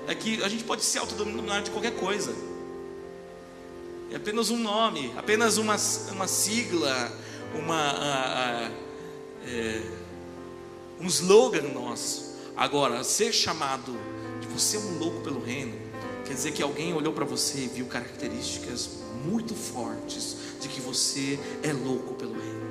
é 0.08 0.14
que 0.14 0.44
a 0.44 0.48
gente 0.48 0.64
pode 0.64 0.84
se 0.84 1.00
autodenominar 1.00 1.64
de 1.64 1.72
qualquer 1.72 1.96
coisa. 1.96 2.36
É 4.12 4.16
apenas 4.16 4.52
um 4.52 4.60
nome, 4.60 5.12
apenas 5.18 5.58
uma, 5.58 5.76
uma 6.12 6.28
sigla, 6.28 7.12
uma, 7.56 7.76
a, 7.76 8.66
a, 8.68 8.72
é, 9.48 9.82
um 11.00 11.08
slogan 11.08 11.64
nosso. 11.74 12.36
Agora, 12.56 13.04
ser 13.04 13.34
chamado 13.34 13.98
de 14.40 14.48
você 14.50 14.78
é 14.78 14.80
um 14.80 15.00
louco 15.00 15.22
pelo 15.22 15.44
reino, 15.44 15.83
quer 16.26 16.34
dizer 16.34 16.52
que 16.52 16.64
alguém 16.64 16.94
olhou 16.94 17.14
para 17.14 17.26
você 17.26 17.60
e 17.60 17.68
viu 17.68 17.86
características 17.86 18.90
muito 19.26 19.54
fortes 19.56 20.38
de 20.60 20.68
que 20.68 20.82
você 20.82 21.40
é 21.62 21.74
louco 21.74 22.14
pelo 22.14 22.34
reino. 22.34 22.64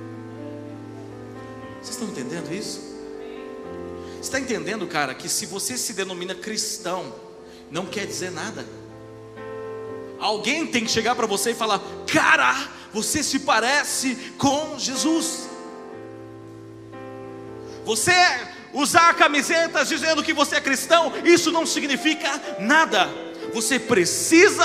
Vocês 1.81 1.91
estão 1.97 2.09
entendendo 2.09 2.53
isso? 2.53 2.93
está 4.23 4.38
entendendo, 4.38 4.87
cara, 4.87 5.15
que 5.15 5.29
se 5.29 5.47
você 5.47 5.77
se 5.77 5.93
denomina 5.93 6.35
cristão, 6.35 7.12
não 7.71 7.87
quer 7.87 8.07
dizer 8.07 8.31
nada. 8.31 8.65
Alguém 10.19 10.67
tem 10.67 10.85
que 10.85 10.91
chegar 10.91 11.15
para 11.15 11.27
você 11.27 11.51
e 11.51 11.55
falar: 11.55 11.81
Cara, 12.07 12.69
você 12.93 13.23
se 13.23 13.41
parece 13.41 14.15
com 14.38 14.79
Jesus. 14.79 15.49
Você 17.85 18.15
usar 18.73 19.12
camisetas 19.15 19.88
dizendo 19.88 20.23
que 20.23 20.33
você 20.33 20.57
é 20.57 20.61
cristão, 20.61 21.12
isso 21.25 21.51
não 21.51 21.67
significa 21.67 22.41
nada. 22.61 23.11
Você 23.53 23.79
precisa 23.79 24.65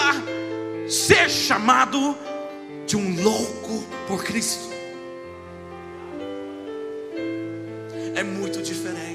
ser 0.90 1.30
chamado 1.30 2.18
de 2.86 2.96
um 2.96 3.22
louco 3.22 3.84
por 4.08 4.24
Cristo. 4.24 4.68
É 8.16 8.24
muito 8.24 8.62
diferente. 8.62 9.08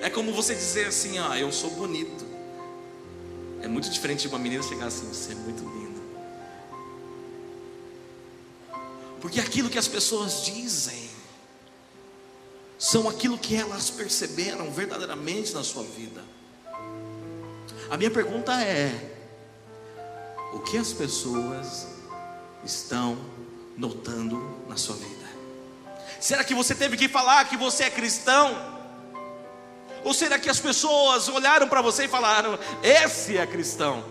É 0.00 0.08
como 0.08 0.32
você 0.32 0.54
dizer 0.54 0.86
assim: 0.86 1.18
Ah, 1.18 1.38
eu 1.38 1.50
sou 1.50 1.70
bonito. 1.70 2.24
É 3.60 3.68
muito 3.68 3.90
diferente 3.90 4.22
de 4.22 4.28
uma 4.28 4.38
menina 4.38 4.62
chegar 4.62 4.86
assim: 4.86 5.08
Você 5.08 5.32
é 5.32 5.34
muito 5.34 5.62
lindo. 5.64 6.00
Porque 9.20 9.40
aquilo 9.40 9.68
que 9.68 9.78
as 9.78 9.88
pessoas 9.88 10.44
dizem 10.44 11.10
são 12.78 13.08
aquilo 13.08 13.36
que 13.36 13.56
elas 13.56 13.90
perceberam 13.90 14.70
verdadeiramente 14.70 15.52
na 15.52 15.64
sua 15.64 15.82
vida. 15.82 16.22
A 17.90 17.96
minha 17.96 18.10
pergunta 18.10 18.52
é: 18.62 18.92
o 20.52 20.60
que 20.60 20.76
as 20.76 20.92
pessoas 20.92 21.86
estão 22.64 23.18
notando 23.76 24.64
na 24.68 24.76
sua 24.76 24.96
vida? 24.96 25.26
Será 26.20 26.42
que 26.42 26.54
você 26.54 26.74
teve 26.74 26.96
que 26.96 27.08
falar 27.08 27.48
que 27.48 27.56
você 27.56 27.84
é 27.84 27.90
cristão? 27.90 28.74
Ou 30.02 30.14
será 30.14 30.38
que 30.38 30.48
as 30.48 30.60
pessoas 30.60 31.28
olharam 31.28 31.68
para 31.68 31.82
você 31.82 32.04
e 32.04 32.08
falaram: 32.08 32.58
esse 32.82 33.36
é 33.36 33.46
cristão? 33.46 34.04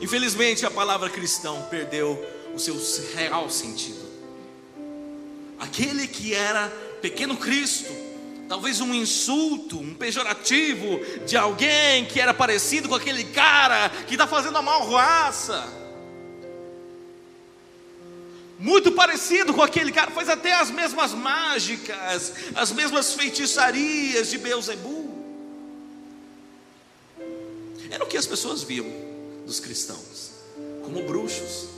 Infelizmente, 0.00 0.66
a 0.66 0.70
palavra 0.70 1.08
cristão 1.08 1.62
perdeu 1.70 2.22
o 2.54 2.58
seu 2.58 2.76
real 3.14 3.48
sentido. 3.48 4.04
Aquele 5.58 6.06
que 6.06 6.34
era 6.34 6.68
pequeno 7.00 7.36
Cristo, 7.36 7.92
talvez 8.48 8.80
um 8.80 8.94
insulto, 8.94 9.78
um 9.78 9.94
pejorativo 9.94 11.00
de 11.26 11.36
alguém 11.36 12.04
que 12.04 12.20
era 12.20 12.34
parecido 12.34 12.88
com 12.88 12.94
aquele 12.94 13.24
cara 13.24 13.88
que 14.06 14.14
está 14.14 14.26
fazendo 14.26 14.58
a 14.58 14.62
mal 14.62 14.88
raça. 14.88 15.84
Muito 18.58 18.92
parecido 18.92 19.52
com 19.52 19.62
aquele 19.62 19.90
cara, 19.90 20.10
faz 20.10 20.28
até 20.28 20.52
as 20.54 20.70
mesmas 20.70 21.12
mágicas, 21.12 22.32
as 22.54 22.72
mesmas 22.72 23.14
feitiçarias 23.14 24.30
de 24.30 24.38
Beuzebu. 24.38 25.12
Era 27.90 28.04
o 28.04 28.06
que 28.06 28.16
as 28.16 28.26
pessoas 28.26 28.62
viam 28.62 28.86
dos 29.44 29.60
cristãos, 29.60 30.32
como 30.82 31.02
bruxos. 31.02 31.68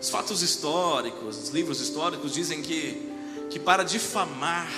Os 0.00 0.10
fatos 0.10 0.42
históricos, 0.42 1.38
os 1.38 1.48
livros 1.50 1.80
históricos 1.80 2.32
dizem 2.34 2.62
que 2.62 3.13
que 3.54 3.60
para 3.60 3.84
difamar 3.84 4.68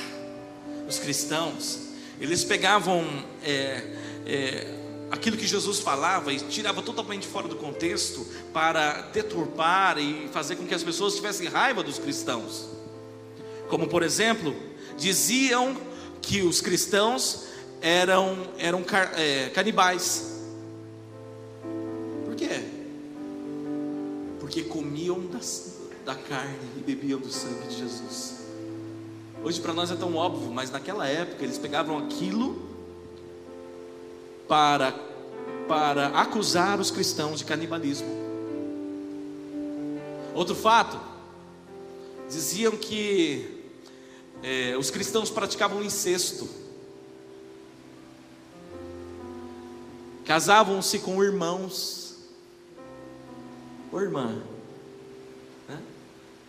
os 0.86 0.98
cristãos, 0.98 1.78
eles 2.20 2.44
pegavam 2.44 3.06
é, 3.42 3.82
é, 4.26 4.74
aquilo 5.10 5.34
que 5.38 5.46
Jesus 5.46 5.78
falava 5.78 6.30
e 6.30 6.38
tirava 6.40 6.82
totalmente 6.82 7.26
fora 7.26 7.48
do 7.48 7.56
contexto 7.56 8.26
para 8.52 9.00
deturpar 9.14 9.96
e 9.96 10.28
fazer 10.30 10.56
com 10.56 10.66
que 10.66 10.74
as 10.74 10.82
pessoas 10.82 11.14
tivessem 11.14 11.48
raiva 11.48 11.82
dos 11.82 11.98
cristãos. 11.98 12.68
Como 13.70 13.88
por 13.88 14.02
exemplo, 14.02 14.54
diziam 14.98 15.74
que 16.20 16.42
os 16.42 16.60
cristãos 16.60 17.44
eram, 17.80 18.36
eram 18.58 18.84
é, 19.16 19.48
canibais. 19.54 20.42
Por 22.26 22.34
quê? 22.36 22.60
Porque 24.38 24.64
comiam 24.64 25.18
das, 25.28 25.78
da 26.04 26.14
carne 26.14 26.58
e 26.76 26.80
bebiam 26.80 27.18
do 27.18 27.32
sangue 27.32 27.68
de 27.68 27.78
Jesus. 27.78 28.45
Hoje 29.44 29.60
para 29.60 29.72
nós 29.72 29.90
é 29.90 29.96
tão 29.96 30.14
óbvio, 30.16 30.50
mas 30.50 30.70
naquela 30.70 31.06
época 31.06 31.44
eles 31.44 31.58
pegavam 31.58 31.98
aquilo 31.98 32.60
para, 34.48 34.92
para 35.68 36.08
acusar 36.08 36.80
os 36.80 36.90
cristãos 36.90 37.38
de 37.38 37.44
canibalismo. 37.44 38.08
Outro 40.34 40.54
fato, 40.54 40.98
diziam 42.28 42.76
que 42.76 43.62
é, 44.42 44.76
os 44.76 44.90
cristãos 44.90 45.30
praticavam 45.30 45.82
incesto, 45.82 46.48
casavam-se 50.24 50.98
com 50.98 51.22
irmãos. 51.22 52.16
Ô 53.92 54.00
irmã, 54.00 54.42
né? 55.68 55.80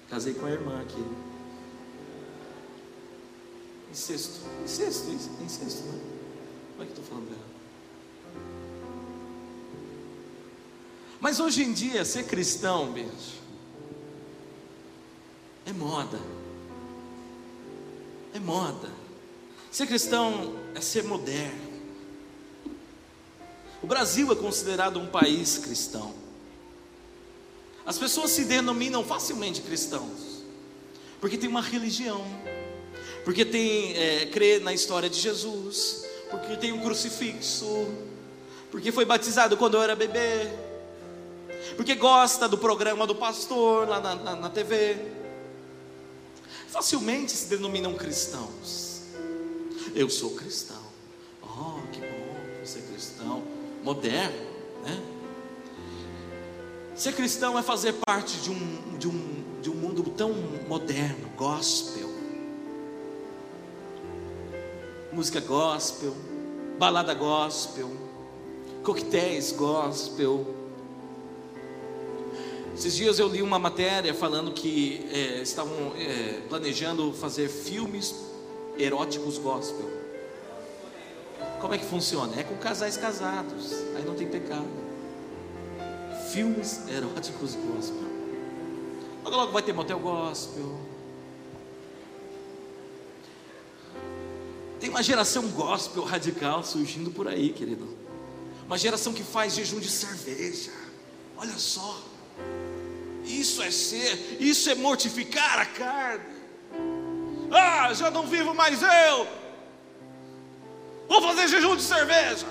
casei 0.09 0.33
com 0.33 0.45
a 0.45 0.51
irmã 0.51 0.81
aqui. 0.81 1.26
Incesto. 3.97 4.39
Incesto, 4.63 5.09
incesto, 5.43 5.83
né? 5.85 5.99
Como 6.71 6.83
é 6.83 6.85
que 6.85 6.91
estou 6.91 7.03
falando 7.03 7.29
dela? 7.29 7.47
Mas 11.19 11.39
hoje 11.39 11.63
em 11.63 11.73
dia, 11.73 12.05
ser 12.05 12.25
cristão, 12.25 12.91
bicho, 12.93 13.41
é 15.65 15.73
moda. 15.73 16.19
É 18.35 18.39
moda. 18.39 18.91
Ser 19.71 19.87
cristão 19.87 20.55
é 20.75 20.79
ser 20.79 21.03
moderno. 21.03 21.67
O 23.81 23.87
Brasil 23.87 24.31
é 24.31 24.35
considerado 24.35 24.99
um 24.99 25.07
país 25.07 25.57
cristão. 25.57 26.13
As 27.83 27.97
pessoas 27.97 28.29
se 28.29 28.45
denominam 28.45 29.03
facilmente 29.03 29.59
cristãos, 29.61 30.43
porque 31.19 31.35
tem 31.35 31.49
uma 31.49 31.61
religião 31.61 32.23
porque 33.27 33.43
tem 33.43 33.93
é, 33.97 34.59
na 34.61 34.73
história 34.73 35.09
de 35.09 35.19
Jesus, 35.19 36.05
porque 36.31 36.55
tem 36.55 36.71
um 36.71 36.79
crucifixo, 36.79 37.85
porque 38.71 38.89
foi 38.89 39.03
batizado 39.03 39.57
quando 39.57 39.73
eu 39.73 39.81
era 39.81 39.97
bebê, 39.97 40.49
porque 41.75 41.93
gosta 41.93 42.47
do 42.47 42.57
programa 42.57 43.05
do 43.05 43.13
pastor 43.13 43.85
lá 43.85 43.99
na, 43.99 44.15
na, 44.15 44.35
na 44.37 44.49
TV. 44.49 44.95
Facilmente 46.69 47.33
se 47.33 47.47
denominam 47.47 47.95
cristãos. 47.95 49.01
Eu 49.93 50.09
sou 50.09 50.29
cristão. 50.29 50.81
Oh, 51.43 51.81
que 51.91 51.99
bom 51.99 52.07
é 52.07 52.81
cristão, 52.93 53.43
moderno, 53.83 54.47
né? 54.85 55.03
Ser 56.95 57.11
cristão 57.11 57.59
é 57.59 57.61
fazer 57.61 57.91
parte 58.05 58.37
de 58.37 58.51
um, 58.51 58.97
de 58.97 59.07
um, 59.09 59.59
de 59.61 59.69
um 59.69 59.75
mundo 59.75 60.01
tão 60.15 60.31
moderno, 60.69 61.29
gospel 61.35 61.96
música 65.17 65.39
gospel, 65.39 66.13
balada 66.77 67.11
gospel, 67.15 67.89
coquetéis 68.83 69.51
gospel. 69.51 70.45
Esses 72.75 72.95
dias 72.95 73.17
eu 73.17 73.27
li 73.27 73.41
uma 73.41 73.57
matéria 73.57 74.13
falando 74.13 74.51
que 74.51 75.09
é, 75.11 75.41
estavam 75.41 75.91
é, 75.97 76.41
planejando 76.47 77.11
fazer 77.13 77.49
filmes 77.49 78.13
eróticos 78.77 79.39
gospel. 79.39 79.89
Como 81.59 81.73
é 81.73 81.79
que 81.79 81.85
funciona? 81.85 82.39
É 82.39 82.43
com 82.43 82.55
casais 82.57 82.95
casados, 82.95 83.73
aí 83.95 84.05
não 84.05 84.13
tem 84.13 84.27
pecado. 84.27 84.67
Filmes 86.31 86.87
eróticos 86.89 87.55
gospel. 87.55 88.07
Logo, 89.23 89.35
logo 89.35 89.51
vai 89.51 89.63
ter 89.63 89.73
motel 89.73 89.97
gospel. 89.97 90.77
Tem 94.79 94.89
uma 94.89 95.01
geração 95.01 95.47
gospel 95.49 96.03
radical 96.03 96.63
surgindo 96.63 97.09
por 97.11 97.27
aí, 97.27 97.49
querido. 97.49 97.97
Uma 98.65 98.77
geração 98.77 99.13
que 99.13 99.23
faz 99.23 99.55
jejum 99.55 99.79
de 99.79 99.89
cerveja. 99.89 100.71
Olha 101.37 101.57
só. 101.57 102.01
Isso 103.23 103.61
é 103.61 103.71
ser, 103.71 104.37
isso 104.39 104.69
é 104.69 104.75
mortificar 104.75 105.59
a 105.59 105.65
carne. 105.65 106.37
Ah, 107.51 107.93
já 107.93 108.11
não 108.11 108.27
vivo 108.27 108.53
mais 108.53 108.81
eu. 108.81 109.27
Vou 111.07 111.21
fazer 111.21 111.47
jejum 111.47 111.75
de 111.75 111.81
cerveja. 111.81 112.45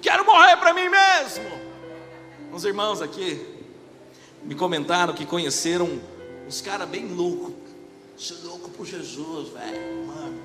Quero 0.00 0.24
morrer 0.26 0.56
para 0.56 0.74
mim 0.74 0.88
mesmo. 0.88 1.44
Uns 2.52 2.64
irmãos 2.64 3.00
aqui 3.00 3.46
me 4.42 4.54
comentaram 4.54 5.14
que 5.14 5.24
conheceram 5.24 6.00
uns 6.46 6.60
caras 6.60 6.88
bem 6.88 7.06
loucos 7.06 7.61
Sou 8.22 8.36
louco 8.44 8.70
por 8.70 8.86
Jesus, 8.86 9.48
velho, 9.48 10.06
mano. 10.06 10.40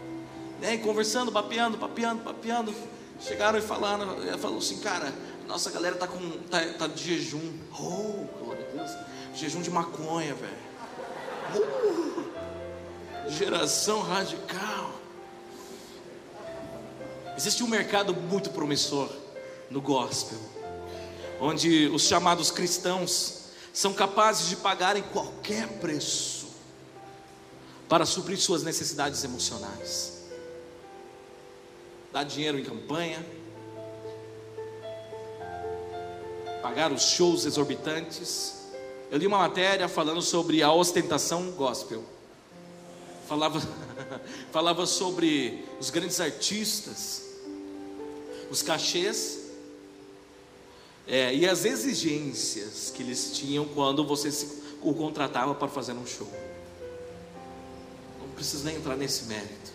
E 0.64 0.80
conversando, 0.80 1.32
papeando, 1.32 1.78
papeando, 1.78 2.24
papeando. 2.24 2.74
Chegaram 3.22 3.60
e 3.60 3.62
falaram, 3.62 4.20
ela 4.24 4.38
falou 4.40 4.58
assim, 4.58 4.80
cara, 4.80 5.14
nossa 5.48 5.70
galera 5.70 5.96
tá 5.96 6.08
com. 6.08 6.18
tá, 6.50 6.60
tá 6.76 6.88
de 6.88 7.04
jejum. 7.04 7.54
Oh, 7.74 8.26
glória 8.44 8.68
a 8.68 8.76
Deus. 8.78 8.92
Jejum 9.36 9.62
de 9.62 9.70
maconha, 9.70 10.34
velho. 10.34 10.58
Uh, 11.56 13.30
geração 13.30 14.02
radical. 14.02 15.00
Existe 17.38 17.64
um 17.64 17.68
mercado 17.68 18.12
muito 18.12 18.50
promissor 18.50 19.08
no 19.70 19.82
gospel, 19.82 20.40
onde 21.40 21.86
os 21.90 22.08
chamados 22.08 22.50
cristãos 22.50 23.52
são 23.72 23.94
capazes 23.94 24.50
de 24.50 24.56
pagarem 24.56 25.04
qualquer 25.04 25.68
preço 25.80 26.37
para 27.88 28.06
suprir 28.06 28.38
suas 28.38 28.64
necessidades 28.64 29.24
emocionais. 29.24 30.24
Dar 32.12 32.24
dinheiro 32.24 32.60
em 32.60 32.64
campanha, 32.64 33.26
pagar 36.62 36.92
os 36.92 37.04
shows 37.04 37.46
exorbitantes. 37.46 38.56
Eu 39.10 39.18
li 39.18 39.28
uma 39.28 39.38
matéria 39.38 39.88
falando 39.88 40.22
sobre 40.22 40.62
a 40.62 40.72
ostentação 40.72 41.52
gospel. 41.52 42.04
Falava, 43.28 43.62
falava 44.52 44.86
sobre 44.86 45.66
os 45.80 45.90
grandes 45.90 46.20
artistas, 46.20 47.24
os 48.50 48.62
cachês 48.62 49.48
é, 51.08 51.34
e 51.34 51.48
as 51.48 51.64
exigências 51.64 52.92
que 52.94 53.02
eles 53.02 53.32
tinham 53.32 53.66
quando 53.66 54.06
você 54.06 54.32
se, 54.32 54.62
o 54.82 54.94
contratava 54.94 55.56
para 55.56 55.68
fazer 55.68 55.94
um 55.94 56.06
show. 56.06 56.28
Preciso 58.38 58.66
nem 58.66 58.76
entrar 58.76 58.96
nesse 58.96 59.26
mérito. 59.26 59.72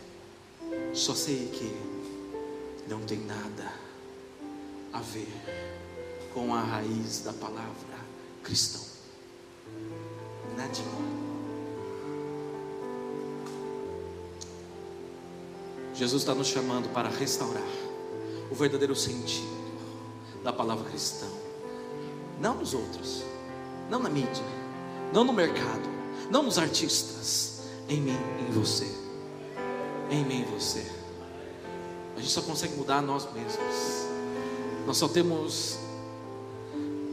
Só 0.94 1.16
sei 1.16 1.48
que 1.48 2.88
não 2.88 3.00
tem 3.00 3.18
nada 3.18 3.72
a 4.92 5.00
ver 5.00 5.26
com 6.32 6.54
a 6.54 6.60
raiz 6.60 7.22
da 7.24 7.32
palavra 7.32 7.98
cristão. 8.44 8.82
Nadinha. 10.56 10.86
Jesus 15.92 16.22
está 16.22 16.32
nos 16.32 16.46
chamando 16.46 16.88
para 16.94 17.08
restaurar 17.08 17.66
o 18.48 18.54
verdadeiro 18.54 18.94
sentido 18.94 19.72
da 20.44 20.52
palavra 20.52 20.88
cristão, 20.88 21.30
não 22.40 22.54
nos 22.54 22.74
outros, 22.74 23.24
não 23.90 23.98
na 23.98 24.08
mídia, 24.08 24.44
não 25.12 25.24
no 25.24 25.32
mercado, 25.32 25.88
não 26.30 26.44
nos 26.44 26.58
artistas, 26.58 27.51
em 27.88 28.00
mim, 28.00 28.18
em 28.40 28.52
você, 28.52 28.86
em 30.10 30.24
mim, 30.24 30.42
em 30.42 30.44
você. 30.44 30.86
A 32.16 32.20
gente 32.20 32.32
só 32.32 32.42
consegue 32.42 32.74
mudar 32.74 33.00
nós 33.02 33.26
mesmos. 33.32 34.06
Nós 34.86 34.96
só 34.96 35.08
temos 35.08 35.78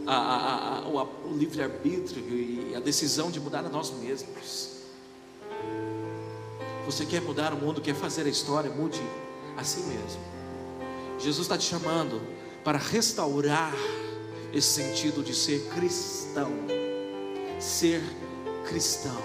a, 0.05 0.15
a, 0.15 0.77
a, 0.79 0.87
o, 0.87 1.29
o 1.29 1.37
livre-arbítrio 1.37 2.23
e 2.27 2.75
a 2.75 2.79
decisão 2.79 3.29
de 3.29 3.39
mudar 3.39 3.65
a 3.65 3.69
nós 3.69 3.91
mesmos. 3.91 4.79
Você 6.85 7.05
quer 7.05 7.21
mudar 7.21 7.53
o 7.53 7.57
mundo, 7.57 7.81
quer 7.81 7.93
fazer 7.93 8.25
a 8.25 8.29
história, 8.29 8.69
mude 8.71 9.01
assim 9.55 9.83
mesmo. 9.83 10.19
Jesus 11.19 11.45
está 11.45 11.57
te 11.57 11.65
chamando 11.65 12.21
para 12.63 12.77
restaurar 12.77 13.73
esse 14.53 14.81
sentido 14.81 15.23
de 15.23 15.35
ser 15.35 15.67
cristão. 15.69 16.51
Ser 17.59 18.01
cristão, 18.67 19.21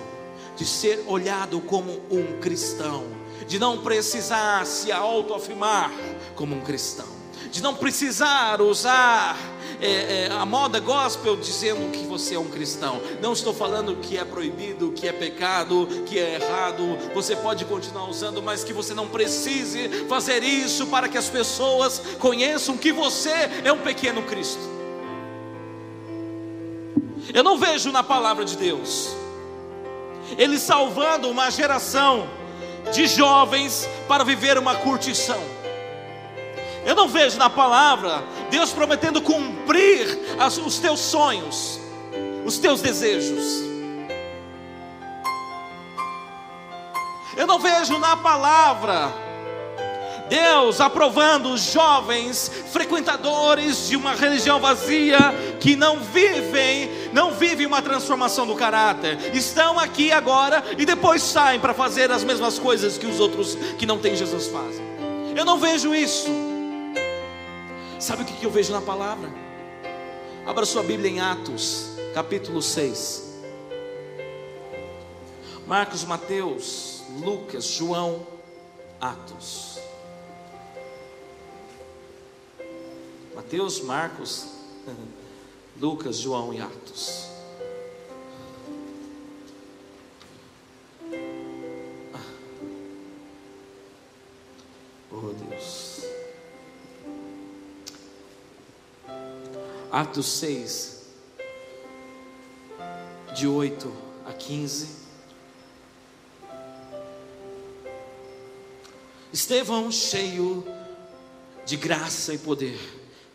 de 0.56 0.64
ser 0.64 1.04
olhado 1.06 1.60
como 1.60 2.00
um 2.10 2.38
cristão, 2.40 3.04
de 3.46 3.58
não 3.58 3.78
precisar 3.78 4.64
se 4.66 4.92
autoafirmar 4.92 5.92
como 6.34 6.54
um 6.54 6.60
cristão, 6.60 7.08
de 7.50 7.62
não 7.62 7.74
precisar 7.74 8.60
usar 8.60 9.36
é, 9.80 10.26
é, 10.26 10.28
a 10.30 10.46
moda 10.46 10.78
gospel 10.80 11.36
dizendo 11.36 11.90
que 11.90 12.06
você 12.06 12.34
é 12.34 12.38
um 12.38 12.48
cristão. 12.48 13.00
Não 13.20 13.32
estou 13.32 13.52
falando 13.52 13.96
que 13.96 14.16
é 14.16 14.24
proibido, 14.24 14.92
que 14.92 15.06
é 15.08 15.12
pecado, 15.12 15.86
que 16.06 16.18
é 16.18 16.34
errado. 16.34 16.96
Você 17.14 17.36
pode 17.36 17.64
continuar 17.64 18.08
usando, 18.08 18.42
mas 18.42 18.64
que 18.64 18.72
você 18.72 18.94
não 18.94 19.08
precise 19.08 19.88
fazer 20.08 20.42
isso 20.42 20.86
para 20.86 21.08
que 21.08 21.18
as 21.18 21.28
pessoas 21.28 22.00
conheçam 22.18 22.76
que 22.76 22.92
você 22.92 23.50
é 23.64 23.72
um 23.72 23.78
pequeno 23.78 24.22
Cristo. 24.22 24.62
Eu 27.32 27.42
não 27.42 27.58
vejo 27.58 27.90
na 27.90 28.02
palavra 28.02 28.44
de 28.44 28.56
Deus 28.56 29.23
Ele 30.36 30.58
salvando 30.58 31.28
uma 31.30 31.50
geração 31.50 32.28
de 32.92 33.06
jovens 33.06 33.88
para 34.06 34.24
viver 34.24 34.58
uma 34.58 34.74
curtição. 34.76 35.42
Eu 36.84 36.94
não 36.94 37.08
vejo 37.08 37.38
na 37.38 37.48
palavra 37.48 38.22
Deus 38.50 38.72
prometendo 38.72 39.22
cumprir 39.22 40.06
as, 40.38 40.58
os 40.58 40.78
teus 40.78 41.00
sonhos, 41.00 41.80
os 42.44 42.58
teus 42.58 42.82
desejos. 42.82 43.62
Eu 47.36 47.46
não 47.46 47.58
vejo 47.58 47.98
na 47.98 48.16
palavra 48.16 49.23
Deus 50.34 50.80
aprovando 50.80 51.50
os 51.50 51.60
jovens 51.60 52.50
frequentadores 52.72 53.86
de 53.86 53.94
uma 53.94 54.14
religião 54.14 54.58
vazia 54.58 55.16
que 55.60 55.76
não 55.76 56.00
vivem, 56.00 56.90
não 57.12 57.30
vivem 57.30 57.66
uma 57.66 57.80
transformação 57.80 58.44
do 58.44 58.56
caráter. 58.56 59.32
Estão 59.32 59.78
aqui 59.78 60.10
agora 60.10 60.64
e 60.76 60.84
depois 60.84 61.22
saem 61.22 61.60
para 61.60 61.72
fazer 61.72 62.10
as 62.10 62.24
mesmas 62.24 62.58
coisas 62.58 62.98
que 62.98 63.06
os 63.06 63.20
outros 63.20 63.54
que 63.78 63.86
não 63.86 63.96
têm 63.96 64.16
Jesus 64.16 64.48
fazem. 64.48 64.84
Eu 65.36 65.44
não 65.44 65.60
vejo 65.60 65.94
isso. 65.94 66.28
Sabe 68.00 68.22
o 68.22 68.24
que 68.24 68.44
eu 68.44 68.50
vejo 68.50 68.72
na 68.72 68.80
palavra? 68.80 69.32
Abra 70.44 70.66
sua 70.66 70.82
Bíblia 70.82 71.12
em 71.12 71.20
Atos, 71.20 71.90
capítulo 72.12 72.60
6. 72.60 73.22
Marcos, 75.64 76.04
Mateus, 76.04 77.04
Lucas, 77.20 77.66
João, 77.66 78.26
Atos. 79.00 79.83
Mateus, 83.34 83.80
Marcos, 83.80 84.46
Lucas, 85.80 86.18
João 86.18 86.54
e 86.54 86.60
Atos. 86.60 87.28
Oh 95.10 95.32
Deus. 95.32 96.02
Atos 99.90 100.26
6, 100.26 101.04
de 103.36 103.46
8 103.46 103.92
a 104.26 104.32
15. 104.32 105.04
Estevão, 109.32 109.90
cheio 109.90 110.64
de 111.64 111.76
graça 111.76 112.34
e 112.34 112.38
poder, 112.38 112.78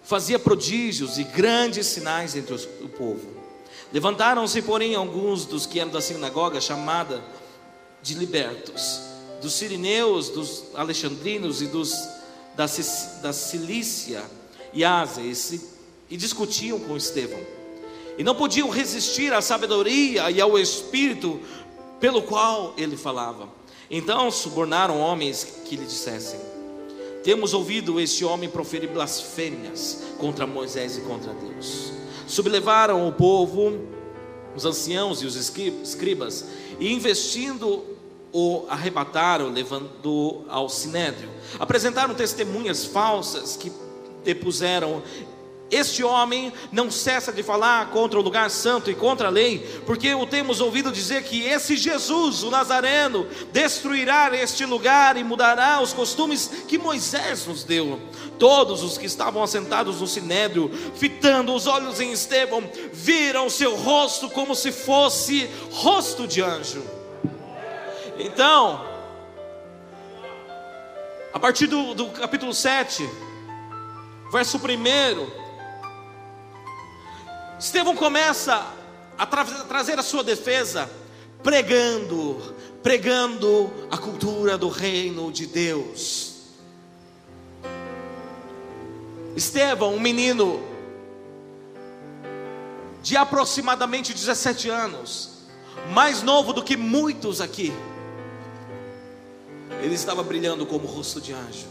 fazia 0.09 0.39
prodígios 0.39 1.19
e 1.19 1.23
grandes 1.23 1.85
sinais 1.85 2.35
entre 2.35 2.51
os, 2.51 2.67
o 2.81 2.89
povo. 2.89 3.27
Levantaram-se, 3.93 4.59
porém, 4.63 4.95
alguns 4.95 5.45
dos 5.45 5.67
que 5.67 5.79
eram 5.79 5.91
da 5.91 6.01
sinagoga 6.01 6.59
chamada 6.59 7.23
de 8.01 8.15
libertos, 8.15 9.01
dos 9.39 9.53
sirineus, 9.53 10.29
dos 10.29 10.63
alexandrinos 10.73 11.61
e 11.61 11.67
dos 11.67 11.93
da, 12.55 12.65
da 13.21 13.31
Cilícia 13.31 14.23
e 14.73 14.83
Ásia, 14.83 15.23
e 16.09 16.17
discutiam 16.17 16.79
com 16.79 16.97
Estevão. 16.97 17.39
E 18.17 18.23
não 18.23 18.33
podiam 18.33 18.67
resistir 18.67 19.31
à 19.31 19.41
sabedoria 19.41 20.31
e 20.31 20.41
ao 20.41 20.57
espírito 20.57 21.39
pelo 21.99 22.23
qual 22.23 22.73
ele 22.77 22.97
falava. 22.97 23.47
Então 23.91 24.31
subornaram 24.31 24.99
homens 24.99 25.61
que 25.65 25.75
lhe 25.75 25.85
dissessem: 25.85 26.39
Temos 27.23 27.53
ouvido 27.53 27.99
este 27.99 28.23
homem 28.23 28.49
proferir 28.49 28.89
blasfêmias 28.89 30.03
contra 30.17 30.47
Moisés 30.47 30.97
e 30.97 31.01
contra 31.01 31.33
Deus. 31.33 31.91
Sublevaram 32.27 33.07
o 33.07 33.11
povo, 33.11 33.79
os 34.55 34.65
anciãos 34.65 35.21
e 35.21 35.25
os 35.25 35.35
escribas, 35.35 36.45
e 36.79 36.93
investindo 36.93 37.83
o 38.31 38.65
arrebataram, 38.69 39.49
levando 39.49 40.45
ao 40.47 40.69
sinédrio. 40.69 41.29
Apresentaram 41.59 42.13
testemunhas 42.13 42.85
falsas 42.85 43.57
que 43.57 43.71
depuseram 44.23 45.01
este 45.71 46.03
homem 46.03 46.51
não 46.71 46.89
cessa 46.89 47.31
de 47.31 47.43
falar 47.43 47.89
contra 47.91 48.19
o 48.19 48.21
lugar 48.21 48.49
santo 48.49 48.89
e 48.89 48.95
contra 48.95 49.27
a 49.27 49.31
lei, 49.31 49.59
porque 49.85 50.13
o 50.13 50.25
temos 50.25 50.61
ouvido 50.61 50.91
dizer 50.91 51.23
que 51.23 51.43
esse 51.43 51.77
Jesus, 51.77 52.43
o 52.43 52.49
Nazareno, 52.49 53.27
destruirá 53.51 54.35
este 54.35 54.65
lugar 54.65 55.17
e 55.17 55.23
mudará 55.23 55.81
os 55.81 55.93
costumes 55.93 56.47
que 56.67 56.77
Moisés 56.77 57.45
nos 57.45 57.63
deu. 57.63 57.99
Todos 58.39 58.81
os 58.83 58.97
que 58.97 59.05
estavam 59.05 59.43
assentados 59.43 60.01
no 60.01 60.07
sinédrio, 60.07 60.71
fitando 60.95 61.53
os 61.53 61.67
olhos 61.67 61.99
em 61.99 62.11
Estevão, 62.11 62.63
viram 62.91 63.49
seu 63.49 63.75
rosto 63.75 64.29
como 64.29 64.55
se 64.55 64.71
fosse 64.71 65.49
rosto 65.71 66.27
de 66.27 66.41
anjo. 66.41 66.83
Então, 68.17 68.85
a 71.31 71.39
partir 71.39 71.67
do, 71.67 71.93
do 71.93 72.07
capítulo 72.07 72.53
7, 72.53 73.07
verso 74.31 74.57
1 74.57 75.48
Estevão 77.59 77.93
começa 77.93 78.65
a 79.17 79.25
tra 79.25 79.43
trazer 79.43 79.99
a 79.99 80.03
sua 80.03 80.23
defesa, 80.23 80.89
pregando, 81.43 82.55
pregando 82.81 83.69
a 83.91 83.97
cultura 83.97 84.57
do 84.57 84.69
reino 84.69 85.29
de 85.29 85.45
Deus. 85.45 86.35
Estevão, 89.35 89.93
um 89.93 89.99
menino 89.99 90.63
de 93.03 93.17
aproximadamente 93.17 94.13
17 94.13 94.69
anos, 94.69 95.39
mais 95.91 96.23
novo 96.23 96.53
do 96.53 96.63
que 96.63 96.77
muitos 96.77 97.41
aqui, 97.41 97.73
Ele 99.81 99.95
estava 99.95 100.23
brilhando 100.23 100.65
como 100.65 100.87
rosto 100.87 101.19
de 101.19 101.33
anjo, 101.33 101.67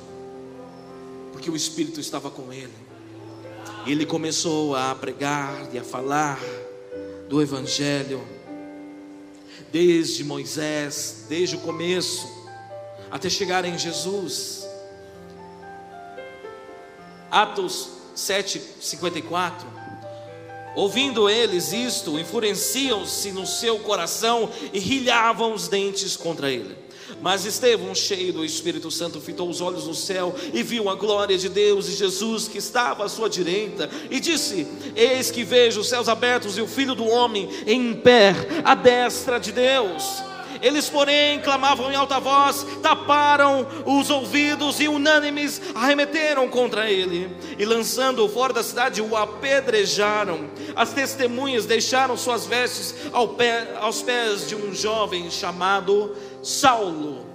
porque 1.33 1.51
o 1.51 1.57
Espírito 1.57 1.99
estava 1.99 2.31
com 2.31 2.53
ele. 2.53 2.88
Ele 3.89 4.05
começou 4.05 4.77
a 4.77 4.95
pregar 4.95 5.71
e 5.73 5.79
a 5.79 5.83
falar 5.83 6.39
do 7.27 7.41
Evangelho, 7.41 8.23
desde 9.73 10.23
Moisés, 10.23 11.25
desde 11.27 11.57
o 11.57 11.61
começo, 11.61 12.29
até 13.11 13.31
chegar 13.31 13.65
em 13.65 13.79
Jesus. 13.79 14.69
Atos 17.31 17.89
7, 18.15 18.61
54. 18.79 19.67
Ouvindo 20.77 21.27
eles 21.27 21.73
isto, 21.73 22.19
enfureciam-se 22.19 23.33
no 23.33 23.47
seu 23.47 23.79
coração 23.79 24.51
e 24.71 24.79
rilhavam 24.79 25.55
os 25.55 25.67
dentes 25.67 26.15
contra 26.15 26.51
ele. 26.51 26.77
Mas 27.21 27.45
Estevão, 27.45 27.95
cheio 27.95 28.33
do 28.33 28.45
Espírito 28.45 28.91
Santo, 28.91 29.21
fitou 29.21 29.49
os 29.49 29.61
olhos 29.61 29.87
no 29.87 29.95
céu 29.95 30.35
e 30.53 30.63
viu 30.63 30.89
a 30.89 30.95
glória 30.95 31.37
de 31.37 31.49
Deus 31.49 31.89
e 31.89 31.93
Jesus 31.93 32.49
que 32.49 32.59
estava 32.59 33.05
à 33.05 33.09
sua 33.09 33.29
direita, 33.29 33.89
e 34.11 34.21
disse: 34.21 34.67
Eis 34.95 35.31
que 35.31 35.45
vejo 35.45 35.81
os 35.81 35.89
céus 35.89 36.09
abertos 36.09 36.57
e 36.59 36.61
o 36.61 36.67
filho 36.67 36.95
do 36.95 37.07
homem 37.07 37.49
em 37.67 37.95
pé, 37.95 38.35
à 38.65 38.75
destra 38.75 39.39
de 39.39 39.53
Deus. 39.53 40.23
Eles, 40.63 40.89
porém, 40.89 41.41
clamavam 41.41 41.91
em 41.91 41.95
alta 41.95 42.19
voz, 42.19 42.67
taparam 42.83 43.67
os 43.85 44.11
ouvidos 44.11 44.81
e, 44.81 44.89
unânimes, 44.89 45.61
arremeteram 45.75 46.49
contra 46.49 46.91
ele 46.91 47.31
e, 47.59 47.65
lançando-o 47.65 48.29
fora 48.29 48.53
da 48.53 48.63
cidade, 48.63 49.01
o 49.01 49.17
apedrejaram. 49.17 50.49
As 50.75 50.93
testemunhas 50.93 51.67
deixaram 51.67 52.17
suas 52.17 52.47
vestes 52.47 52.95
ao 53.13 53.29
pé, 53.29 53.75
aos 53.81 54.03
pés 54.03 54.49
de 54.49 54.57
um 54.57 54.75
jovem 54.75 55.31
chamado 55.31 56.15
Saulo 56.43 57.29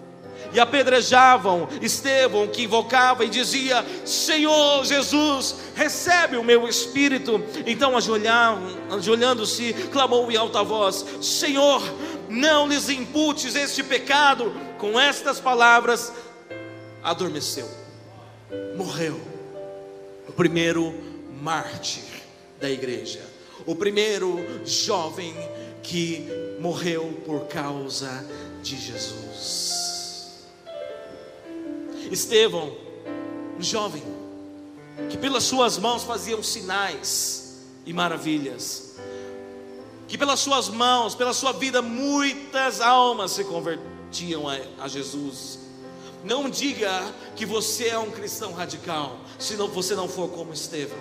e 0.54 0.60
apedrejavam 0.60 1.68
Estevão, 1.82 2.48
que 2.48 2.64
invocava 2.64 3.26
e 3.26 3.30
dizia: 3.30 3.84
Senhor 4.06 4.86
Jesus, 4.86 5.56
recebe 5.76 6.38
o 6.38 6.44
meu 6.44 6.68
espírito. 6.68 7.44
Então, 7.66 7.96
ajoelhando-se, 7.98 9.74
clamou 9.92 10.32
em 10.32 10.38
alta 10.38 10.64
voz: 10.64 11.06
Senhor, 11.22 11.82
não 12.30 12.68
lhes 12.68 12.90
imputes 12.90 13.56
este 13.56 13.84
pecado. 13.84 14.54
Com 14.78 15.00
estas 15.00 15.40
palavras, 15.40 16.12
adormeceu, 17.02 17.70
morreu. 18.76 19.20
O 20.28 20.32
primeiro 20.34 20.94
mártir 21.42 22.04
da 22.60 22.70
igreja, 22.70 23.22
o 23.66 23.76
primeiro 23.76 24.40
jovem 24.66 25.34
que 25.82 26.28
morreu 26.60 27.22
por 27.26 27.46
causa 27.48 28.26
de 28.64 28.78
Jesus. 28.78 30.44
Estevão, 32.10 32.76
um 33.60 33.62
jovem, 33.62 34.02
que 35.10 35.18
pelas 35.18 35.44
suas 35.44 35.78
mãos 35.78 36.04
faziam 36.04 36.42
sinais 36.42 37.62
e 37.86 37.92
maravilhas, 37.92 38.96
que 40.08 40.18
pelas 40.18 40.40
suas 40.40 40.70
mãos, 40.70 41.14
pela 41.14 41.34
sua 41.34 41.52
vida, 41.52 41.82
muitas 41.82 42.80
almas 42.80 43.32
se 43.32 43.44
convertiam 43.44 44.48
a, 44.48 44.58
a 44.80 44.88
Jesus. 44.88 45.60
Não 46.24 46.50
diga 46.50 47.04
que 47.36 47.46
você 47.46 47.90
é 47.90 48.00
um 48.00 48.12
cristão 48.12 48.54
radical, 48.54 49.18
se 49.38 49.56
não, 49.56 49.68
você 49.68 49.94
não 49.94 50.08
for 50.08 50.30
como 50.30 50.54
Estevão. 50.54 50.98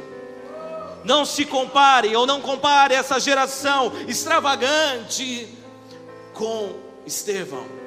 Não 1.04 1.24
se 1.24 1.44
compare 1.44 2.14
ou 2.16 2.26
não 2.26 2.40
compare 2.40 2.94
essa 2.94 3.20
geração 3.20 3.92
extravagante 4.08 5.48
com 6.32 6.81
Estevão 7.06 7.82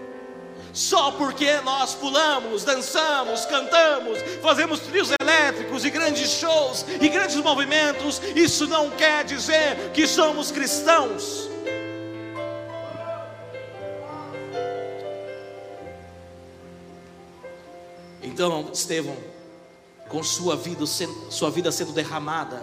só 0.75 1.11
porque 1.11 1.61
nós 1.61 1.95
pulamos, 1.95 2.65
dançamos, 2.65 3.45
cantamos, 3.45 4.19
fazemos 4.41 4.81
trios 4.81 5.09
elétricos 5.21 5.85
e 5.85 5.89
grandes 5.89 6.29
shows 6.31 6.85
e 7.01 7.07
grandes 7.07 7.37
movimentos, 7.37 8.21
isso 8.35 8.67
não 8.67 8.89
quer 8.91 9.23
dizer 9.23 9.91
que 9.93 10.05
somos 10.05 10.51
cristãos. 10.51 11.49
Então, 18.21 18.69
Estevão, 18.73 19.15
com 20.09 20.21
sua 20.21 20.57
vida, 20.57 20.85
sua 21.29 21.49
vida 21.49 21.71
sendo 21.71 21.93
derramada, 21.93 22.61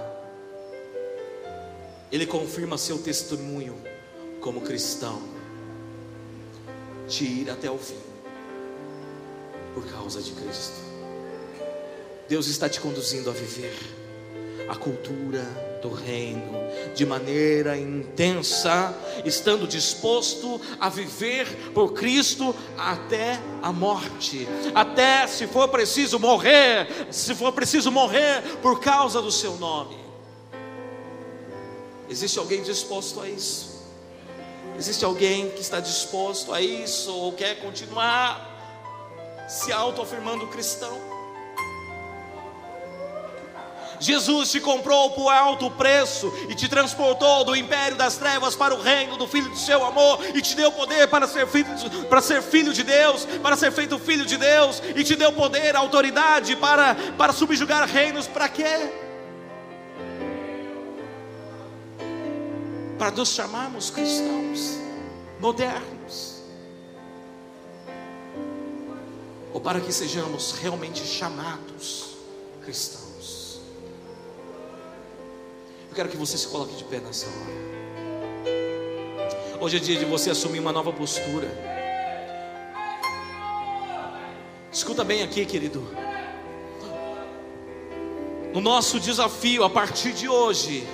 ele 2.11 2.27
confirma 2.27 2.77
seu 2.77 2.99
testemunho 2.99 3.83
como 4.43 4.61
cristão 4.61 5.32
de 7.09 7.25
ir 7.25 7.51
até 7.51 7.71
o 7.71 7.79
fim, 7.79 8.01
por 9.75 9.85
causa 9.87 10.21
de 10.21 10.33
Cristo. 10.33 10.81
Deus 12.29 12.47
está 12.47 12.69
te 12.69 12.81
conduzindo 12.81 13.31
a 13.31 13.33
viver 13.33 13.77
a 14.69 14.77
cultura 14.77 15.43
do 15.83 15.93
reino 15.93 16.63
de 16.95 17.05
maneira 17.05 17.77
intensa, 17.77 18.97
estando 19.25 19.67
disposto 19.67 20.61
a 20.79 20.89
viver 20.89 21.47
por 21.75 21.93
Cristo 21.93 22.55
até 22.79 23.41
a 23.61 23.73
morte, 23.73 24.47
até 24.75 25.27
se 25.27 25.47
for 25.47 25.69
preciso 25.69 26.19
morrer, 26.19 26.87
se 27.11 27.35
for 27.35 27.53
preciso 27.53 27.91
morrer 27.91 28.43
por 28.63 28.81
causa 28.81 29.21
do 29.21 29.31
seu 29.31 29.57
nome. 29.57 29.97
Existe 32.09 32.39
alguém 32.39 32.63
disposto 32.63 33.21
a 33.21 33.29
isso? 33.29 33.72
Existe 34.83 35.05
alguém 35.05 35.49
que 35.51 35.61
está 35.61 35.79
disposto 35.79 36.53
a 36.53 36.61
isso 36.61 37.15
ou 37.15 37.33
quer 37.33 37.61
continuar 37.61 39.47
se 39.49 39.71
autoafirmando 39.71 40.49
cristão? 40.49 40.99
Jesus 44.01 44.51
te 44.51 44.59
comprou 44.59 45.13
por 45.13 45.29
alto 45.29 45.71
preço 45.71 46.33
e 46.49 46.57
te 46.57 46.69
transportou 46.69 47.45
do 47.45 47.55
império 47.55 47.97
das 47.97 48.17
trevas 48.17 48.57
para 48.57 48.75
o 48.75 48.83
reino 48.83 49.17
do 49.17 49.29
Filho 49.29 49.51
do 49.51 49.57
seu 49.57 49.85
amor 49.85 50.19
e 50.35 50.43
te 50.43 50.57
deu 50.57 50.73
poder 50.73 51.07
para 51.07 51.29
ser 51.29 51.47
filho, 51.47 51.69
para 52.09 52.21
ser 52.21 52.43
filho 52.43 52.73
de 52.73 52.83
Deus, 52.83 53.25
para 53.41 53.57
ser 53.57 53.71
feito 53.71 54.01
filho 54.01 54.27
de 54.27 54.37
Deus 54.37 54.83
e 54.97 55.05
te 55.05 55.15
deu 55.15 55.33
poder, 55.33 55.77
autoridade 55.77 56.57
para, 56.57 56.97
para 57.17 57.33
subjugar 57.33 57.89
reinos. 57.89 58.27
Para 58.27 58.49
quê? 58.49 59.02
Para 63.03 63.11
nos 63.17 63.31
chamarmos 63.31 63.91
cristãos 63.91 64.79
modernos, 65.41 66.41
ou 69.53 69.61
para 69.61 69.81
que 69.81 69.93
sejamos 69.93 70.53
realmente 70.53 71.05
chamados 71.05 72.15
cristãos. 72.63 73.61
Eu 75.91 75.97
quero 75.97 76.11
que 76.11 76.17
você 76.17 76.39
se 76.39 76.47
coloque 76.47 76.77
de 76.77 76.85
pé 76.85 77.01
nessa 77.01 77.27
hora. 77.27 77.63
Hoje 79.61 79.79
é 79.79 79.81
dia 79.81 79.99
de 79.99 80.05
você 80.05 80.31
assumir 80.31 80.61
uma 80.61 80.71
nova 80.71 80.93
postura. 80.93 81.49
Escuta 84.71 85.03
bem 85.03 85.25
aqui, 85.25 85.45
querido. 85.45 85.85
O 88.55 88.61
nosso 88.61 89.01
desafio 89.01 89.65
a 89.65 89.71
partir 89.71 90.13
de 90.13 90.29
hoje 90.29 90.87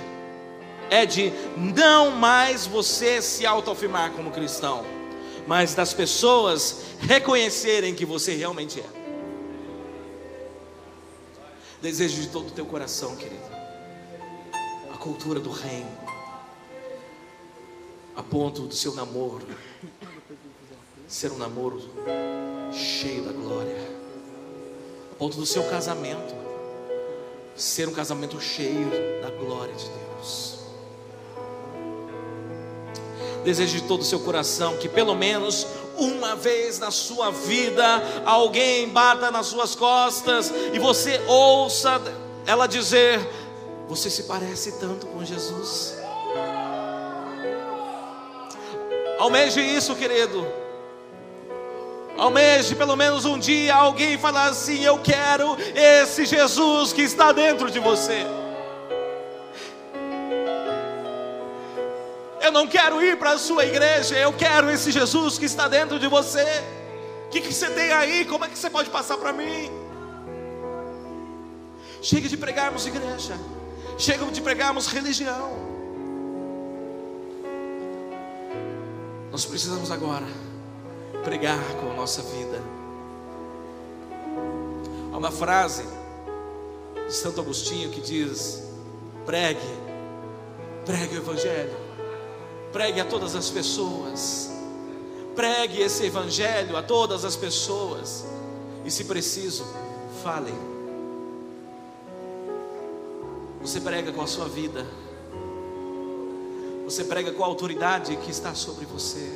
é 0.89 1.05
de 1.05 1.31
não 1.55 2.11
mais 2.11 2.65
você 2.65 3.21
se 3.21 3.45
autoafirmar 3.45 4.11
como 4.11 4.31
cristão, 4.31 4.85
mas 5.47 5.73
das 5.73 5.93
pessoas 5.93 6.81
reconhecerem 6.99 7.95
que 7.95 8.05
você 8.05 8.35
realmente 8.35 8.79
é. 8.79 8.99
Desejo 11.81 12.21
de 12.21 12.27
todo 12.27 12.47
o 12.49 12.51
teu 12.51 12.65
coração, 12.65 13.15
querido, 13.15 13.41
a 14.93 14.97
cultura 14.97 15.39
do 15.39 15.51
reino, 15.51 15.97
a 18.15 18.23
ponto 18.23 18.63
do 18.63 18.75
seu 18.75 18.93
namoro 18.93 19.47
ser 21.07 21.31
um 21.31 21.37
namoro 21.37 21.81
cheio 22.71 23.23
da 23.23 23.31
glória, 23.31 23.75
a 25.11 25.15
ponto 25.15 25.37
do 25.37 25.45
seu 25.45 25.63
casamento 25.63 26.35
ser 27.55 27.89
um 27.89 27.93
casamento 27.93 28.39
cheio 28.39 28.89
da 29.21 29.29
glória 29.31 29.73
de 29.73 29.85
Deus. 29.85 30.58
Desejo 33.49 33.77
de 33.79 33.83
todo 33.85 34.01
o 34.01 34.05
seu 34.05 34.19
coração 34.19 34.77
que 34.77 34.87
pelo 34.87 35.15
menos 35.15 35.65
uma 35.97 36.35
vez 36.35 36.77
na 36.77 36.91
sua 36.91 37.31
vida 37.31 37.83
alguém 38.23 38.87
bata 38.87 39.31
nas 39.31 39.47
suas 39.47 39.73
costas 39.73 40.53
e 40.71 40.77
você 40.77 41.19
ouça 41.25 41.99
ela 42.45 42.67
dizer: 42.67 43.19
Você 43.87 44.07
se 44.07 44.21
parece 44.25 44.73
tanto 44.73 45.07
com 45.07 45.25
Jesus. 45.25 45.95
Almeje 49.17 49.61
isso, 49.61 49.95
querido. 49.95 50.45
Almeje 52.19 52.75
pelo 52.75 52.95
menos 52.95 53.25
um 53.25 53.39
dia 53.39 53.73
alguém 53.73 54.15
falar 54.15 54.49
assim: 54.49 54.83
Eu 54.83 54.99
quero 54.99 55.57
esse 55.73 56.23
Jesus 56.23 56.93
que 56.93 57.01
está 57.01 57.31
dentro 57.31 57.71
de 57.71 57.79
você. 57.79 58.27
Eu 62.49 62.53
não 62.53 62.65
quero 62.65 62.99
ir 62.99 63.15
para 63.15 63.33
a 63.33 63.37
sua 63.37 63.63
igreja, 63.63 64.17
eu 64.17 64.33
quero 64.33 64.71
esse 64.71 64.91
Jesus 64.91 65.37
que 65.37 65.45
está 65.45 65.67
dentro 65.67 65.99
de 65.99 66.07
você. 66.07 66.43
O 67.27 67.29
que, 67.29 67.41
que 67.41 67.53
você 67.53 67.69
tem 67.69 67.91
aí? 67.91 68.25
Como 68.25 68.43
é 68.43 68.47
que 68.49 68.57
você 68.57 68.71
pode 68.71 68.89
passar 68.89 69.17
para 69.17 69.31
mim? 69.31 69.69
Chega 72.01 72.27
de 72.27 72.35
pregarmos 72.35 72.87
igreja. 72.87 73.37
Chega 73.99 74.25
de 74.25 74.41
pregarmos 74.41 74.87
religião. 74.87 75.51
Nós 79.31 79.45
precisamos 79.45 79.91
agora 79.91 80.25
pregar 81.23 81.63
com 81.79 81.91
a 81.91 81.93
nossa 81.93 82.23
vida. 82.23 82.59
Há 85.13 85.17
uma 85.17 85.29
frase 85.29 85.83
de 87.05 87.13
Santo 87.13 87.41
Agostinho 87.41 87.91
que 87.91 88.01
diz: 88.01 88.63
pregue, 89.23 89.69
pregue 90.83 91.13
o 91.13 91.19
Evangelho, 91.19 91.88
pregue 92.71 92.99
a 92.99 93.05
todas 93.05 93.35
as 93.35 93.49
pessoas, 93.49 94.51
pregue 95.35 95.81
esse 95.81 96.05
Evangelho 96.05 96.75
a 96.77 96.83
todas 96.83 97.25
as 97.25 97.35
pessoas, 97.35 98.25
e 98.85 98.91
se 98.91 99.05
preciso, 99.05 99.65
fale. 100.23 100.53
Você 103.61 103.81
prega 103.81 104.11
com 104.11 104.21
a 104.21 104.27
sua 104.27 104.47
vida, 104.47 104.85
você 106.85 107.03
prega 107.03 107.31
com 107.31 107.43
a 107.43 107.47
autoridade 107.47 108.15
que 108.17 108.31
está 108.31 108.55
sobre 108.55 108.85
você. 108.85 109.27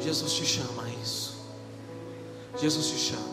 Jesus 0.00 0.32
te 0.32 0.44
chama 0.44 0.84
a 0.84 0.88
isso, 0.88 1.34
Jesus 2.58 2.88
te 2.88 2.98
chama. 2.98 3.32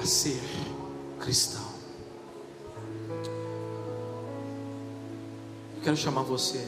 a 0.00 0.06
ser 0.06 0.40
cristão. 1.18 1.65
Quero 5.86 5.96
chamar 5.96 6.22
você. 6.22 6.66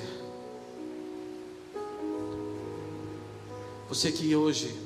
Você 3.89 4.12
que 4.12 4.37
hoje 4.37 4.79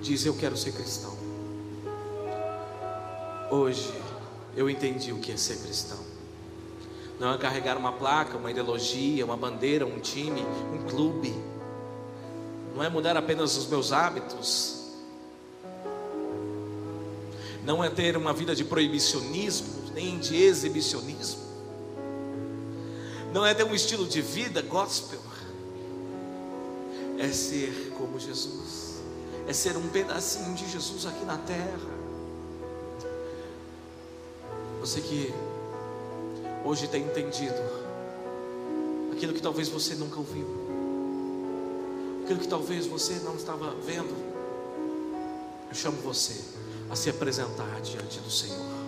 diz 0.00 0.24
eu 0.24 0.34
quero 0.34 0.56
ser 0.56 0.72
cristão. 0.72 1.14
Hoje 3.50 3.92
eu 4.56 4.70
entendi 4.70 5.12
o 5.12 5.18
que 5.18 5.32
é 5.32 5.36
ser 5.36 5.58
cristão. 5.58 5.98
Não 7.18 7.34
é 7.34 7.36
carregar 7.36 7.76
uma 7.76 7.92
placa, 7.92 8.38
uma 8.38 8.50
ideologia, 8.50 9.22
uma 9.22 9.36
bandeira, 9.36 9.84
um 9.84 10.00
time, 10.00 10.40
um 10.72 10.88
clube. 10.88 11.34
Não 12.74 12.82
é 12.82 12.88
mudar 12.88 13.18
apenas 13.18 13.54
os 13.58 13.66
meus 13.66 13.92
hábitos, 13.92 14.86
não 17.66 17.84
é 17.84 17.90
ter 17.90 18.16
uma 18.16 18.32
vida 18.32 18.56
de 18.56 18.64
proibicionismo, 18.64 19.92
nem 19.92 20.18
de 20.18 20.42
exibicionismo, 20.42 21.49
não 23.32 23.46
é 23.46 23.54
ter 23.54 23.64
um 23.64 23.74
estilo 23.74 24.06
de 24.06 24.20
vida 24.20 24.60
gospel, 24.62 25.20
é 27.18 27.28
ser 27.28 27.92
como 27.96 28.18
Jesus, 28.18 28.96
é 29.46 29.52
ser 29.52 29.76
um 29.76 29.88
pedacinho 29.88 30.54
de 30.54 30.68
Jesus 30.70 31.06
aqui 31.06 31.24
na 31.24 31.36
terra. 31.38 32.00
Você 34.80 35.00
que 35.00 35.32
hoje 36.64 36.88
tem 36.88 37.04
entendido 37.04 37.60
aquilo 39.12 39.34
que 39.34 39.42
talvez 39.42 39.68
você 39.68 39.94
nunca 39.94 40.18
ouviu, 40.18 40.46
aquilo 42.24 42.40
que 42.40 42.48
talvez 42.48 42.86
você 42.86 43.14
não 43.22 43.36
estava 43.36 43.74
vendo, 43.84 44.16
eu 45.68 45.74
chamo 45.74 45.98
você 45.98 46.34
a 46.88 46.96
se 46.96 47.10
apresentar 47.10 47.80
diante 47.82 48.18
do 48.20 48.30
Senhor. 48.30 48.79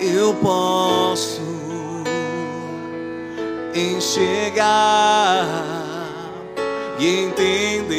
eu 0.00 0.34
posso 0.34 1.42
enxergar 3.74 5.46
e 6.98 7.24
entender 7.24 7.90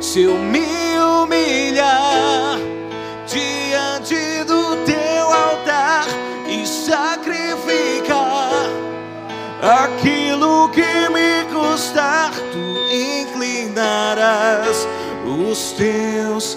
se 0.00 0.22
eu 0.22 0.38
me 0.38 0.64
humilhar 0.98 2.58
diante 3.26 4.44
do 4.44 4.76
teu 4.84 5.32
altar 5.32 6.06
e 6.48 6.64
sacrificar 6.66 8.50
aquilo 9.60 10.68
que 10.70 11.08
me 11.10 11.44
custar, 11.52 12.30
tu 12.30 12.58
inclinarás 12.94 14.86
os 15.26 15.72
teus. 15.72 16.56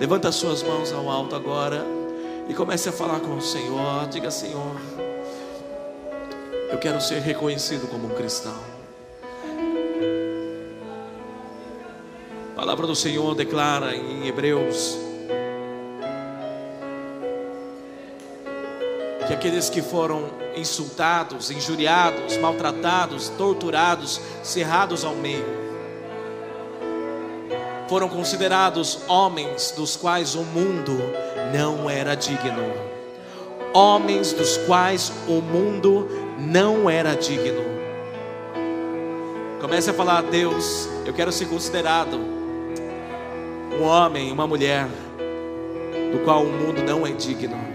Levanta 0.00 0.28
as 0.28 0.36
suas 0.36 0.62
mãos 0.62 0.92
ao 0.92 1.10
alto 1.10 1.34
agora 1.34 1.84
e 2.48 2.54
comece 2.54 2.88
a 2.88 2.92
falar 2.92 3.18
com 3.18 3.36
o 3.36 3.42
Senhor. 3.42 4.06
Diga, 4.08 4.30
Senhor, 4.30 4.80
eu 6.70 6.78
quero 6.78 7.00
ser 7.00 7.20
reconhecido 7.20 7.88
como 7.88 8.06
um 8.06 8.14
cristão. 8.14 8.54
A 12.52 12.56
palavra 12.56 12.86
do 12.86 12.94
Senhor 12.94 13.34
declara 13.34 13.94
em 13.96 14.28
Hebreus 14.28 14.96
que 19.26 19.34
aqueles 19.34 19.68
que 19.68 19.82
foram 19.82 20.30
insultados, 20.56 21.50
injuriados, 21.50 22.36
maltratados, 22.38 23.28
torturados, 23.30 24.20
cerrados 24.42 25.04
ao 25.04 25.14
meio, 25.14 25.44
foram 27.88 28.08
considerados 28.08 29.00
homens 29.08 29.72
dos 29.72 29.96
quais 29.96 30.34
o 30.34 30.42
mundo 30.42 30.98
não 31.52 31.88
era 31.88 32.14
digno. 32.14 32.64
Homens 33.72 34.32
dos 34.32 34.56
quais 34.58 35.12
o 35.26 35.40
mundo 35.40 36.08
não 36.38 36.88
era 36.88 37.14
digno. 37.14 37.64
Comece 39.60 39.90
a 39.90 39.94
falar, 39.94 40.22
Deus, 40.22 40.88
eu 41.04 41.12
quero 41.12 41.32
ser 41.32 41.46
considerado 41.46 42.18
um 43.78 43.82
homem, 43.82 44.30
uma 44.30 44.46
mulher, 44.46 44.86
do 46.12 46.20
qual 46.24 46.42
o 46.42 46.52
mundo 46.52 46.82
não 46.82 47.06
é 47.06 47.12
digno 47.12 47.68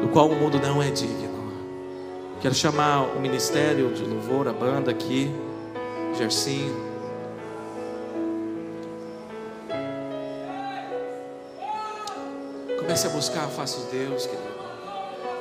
do 0.00 0.08
qual 0.08 0.28
o 0.28 0.34
mundo 0.34 0.60
não 0.60 0.82
é 0.82 0.90
digno. 0.90 1.26
Quero 2.40 2.54
chamar 2.54 3.02
o 3.16 3.20
ministério 3.20 3.92
de 3.92 4.04
louvor, 4.04 4.46
a 4.46 4.52
banda 4.52 4.90
aqui, 4.90 5.30
Gercinho. 6.16 6.85
Comece 12.96 13.08
a 13.08 13.10
buscar 13.10 13.44
a 13.44 13.48
face 13.48 13.78
de 13.80 13.98
Deus, 13.98 14.24
querido. 14.24 14.48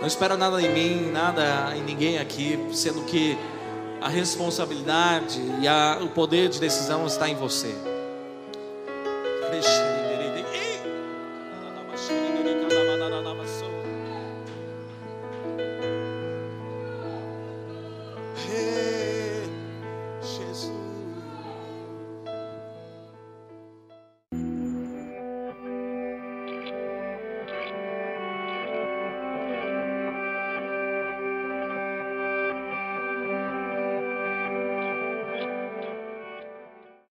Não 0.01 0.07
espera 0.07 0.35
nada 0.35 0.61
em 0.61 0.73
mim, 0.73 1.09
nada 1.09 1.73
em 1.73 1.81
ninguém 1.83 2.17
aqui, 2.17 2.59
sendo 2.73 3.03
que 3.03 3.37
a 4.01 4.09
responsabilidade 4.09 5.39
e 5.61 5.65
a, 5.65 5.99
o 6.01 6.09
poder 6.09 6.49
de 6.49 6.59
decisão 6.59 7.07
está 7.07 7.29
em 7.29 7.35
você. 7.35 7.73
Deixa. 9.51 9.94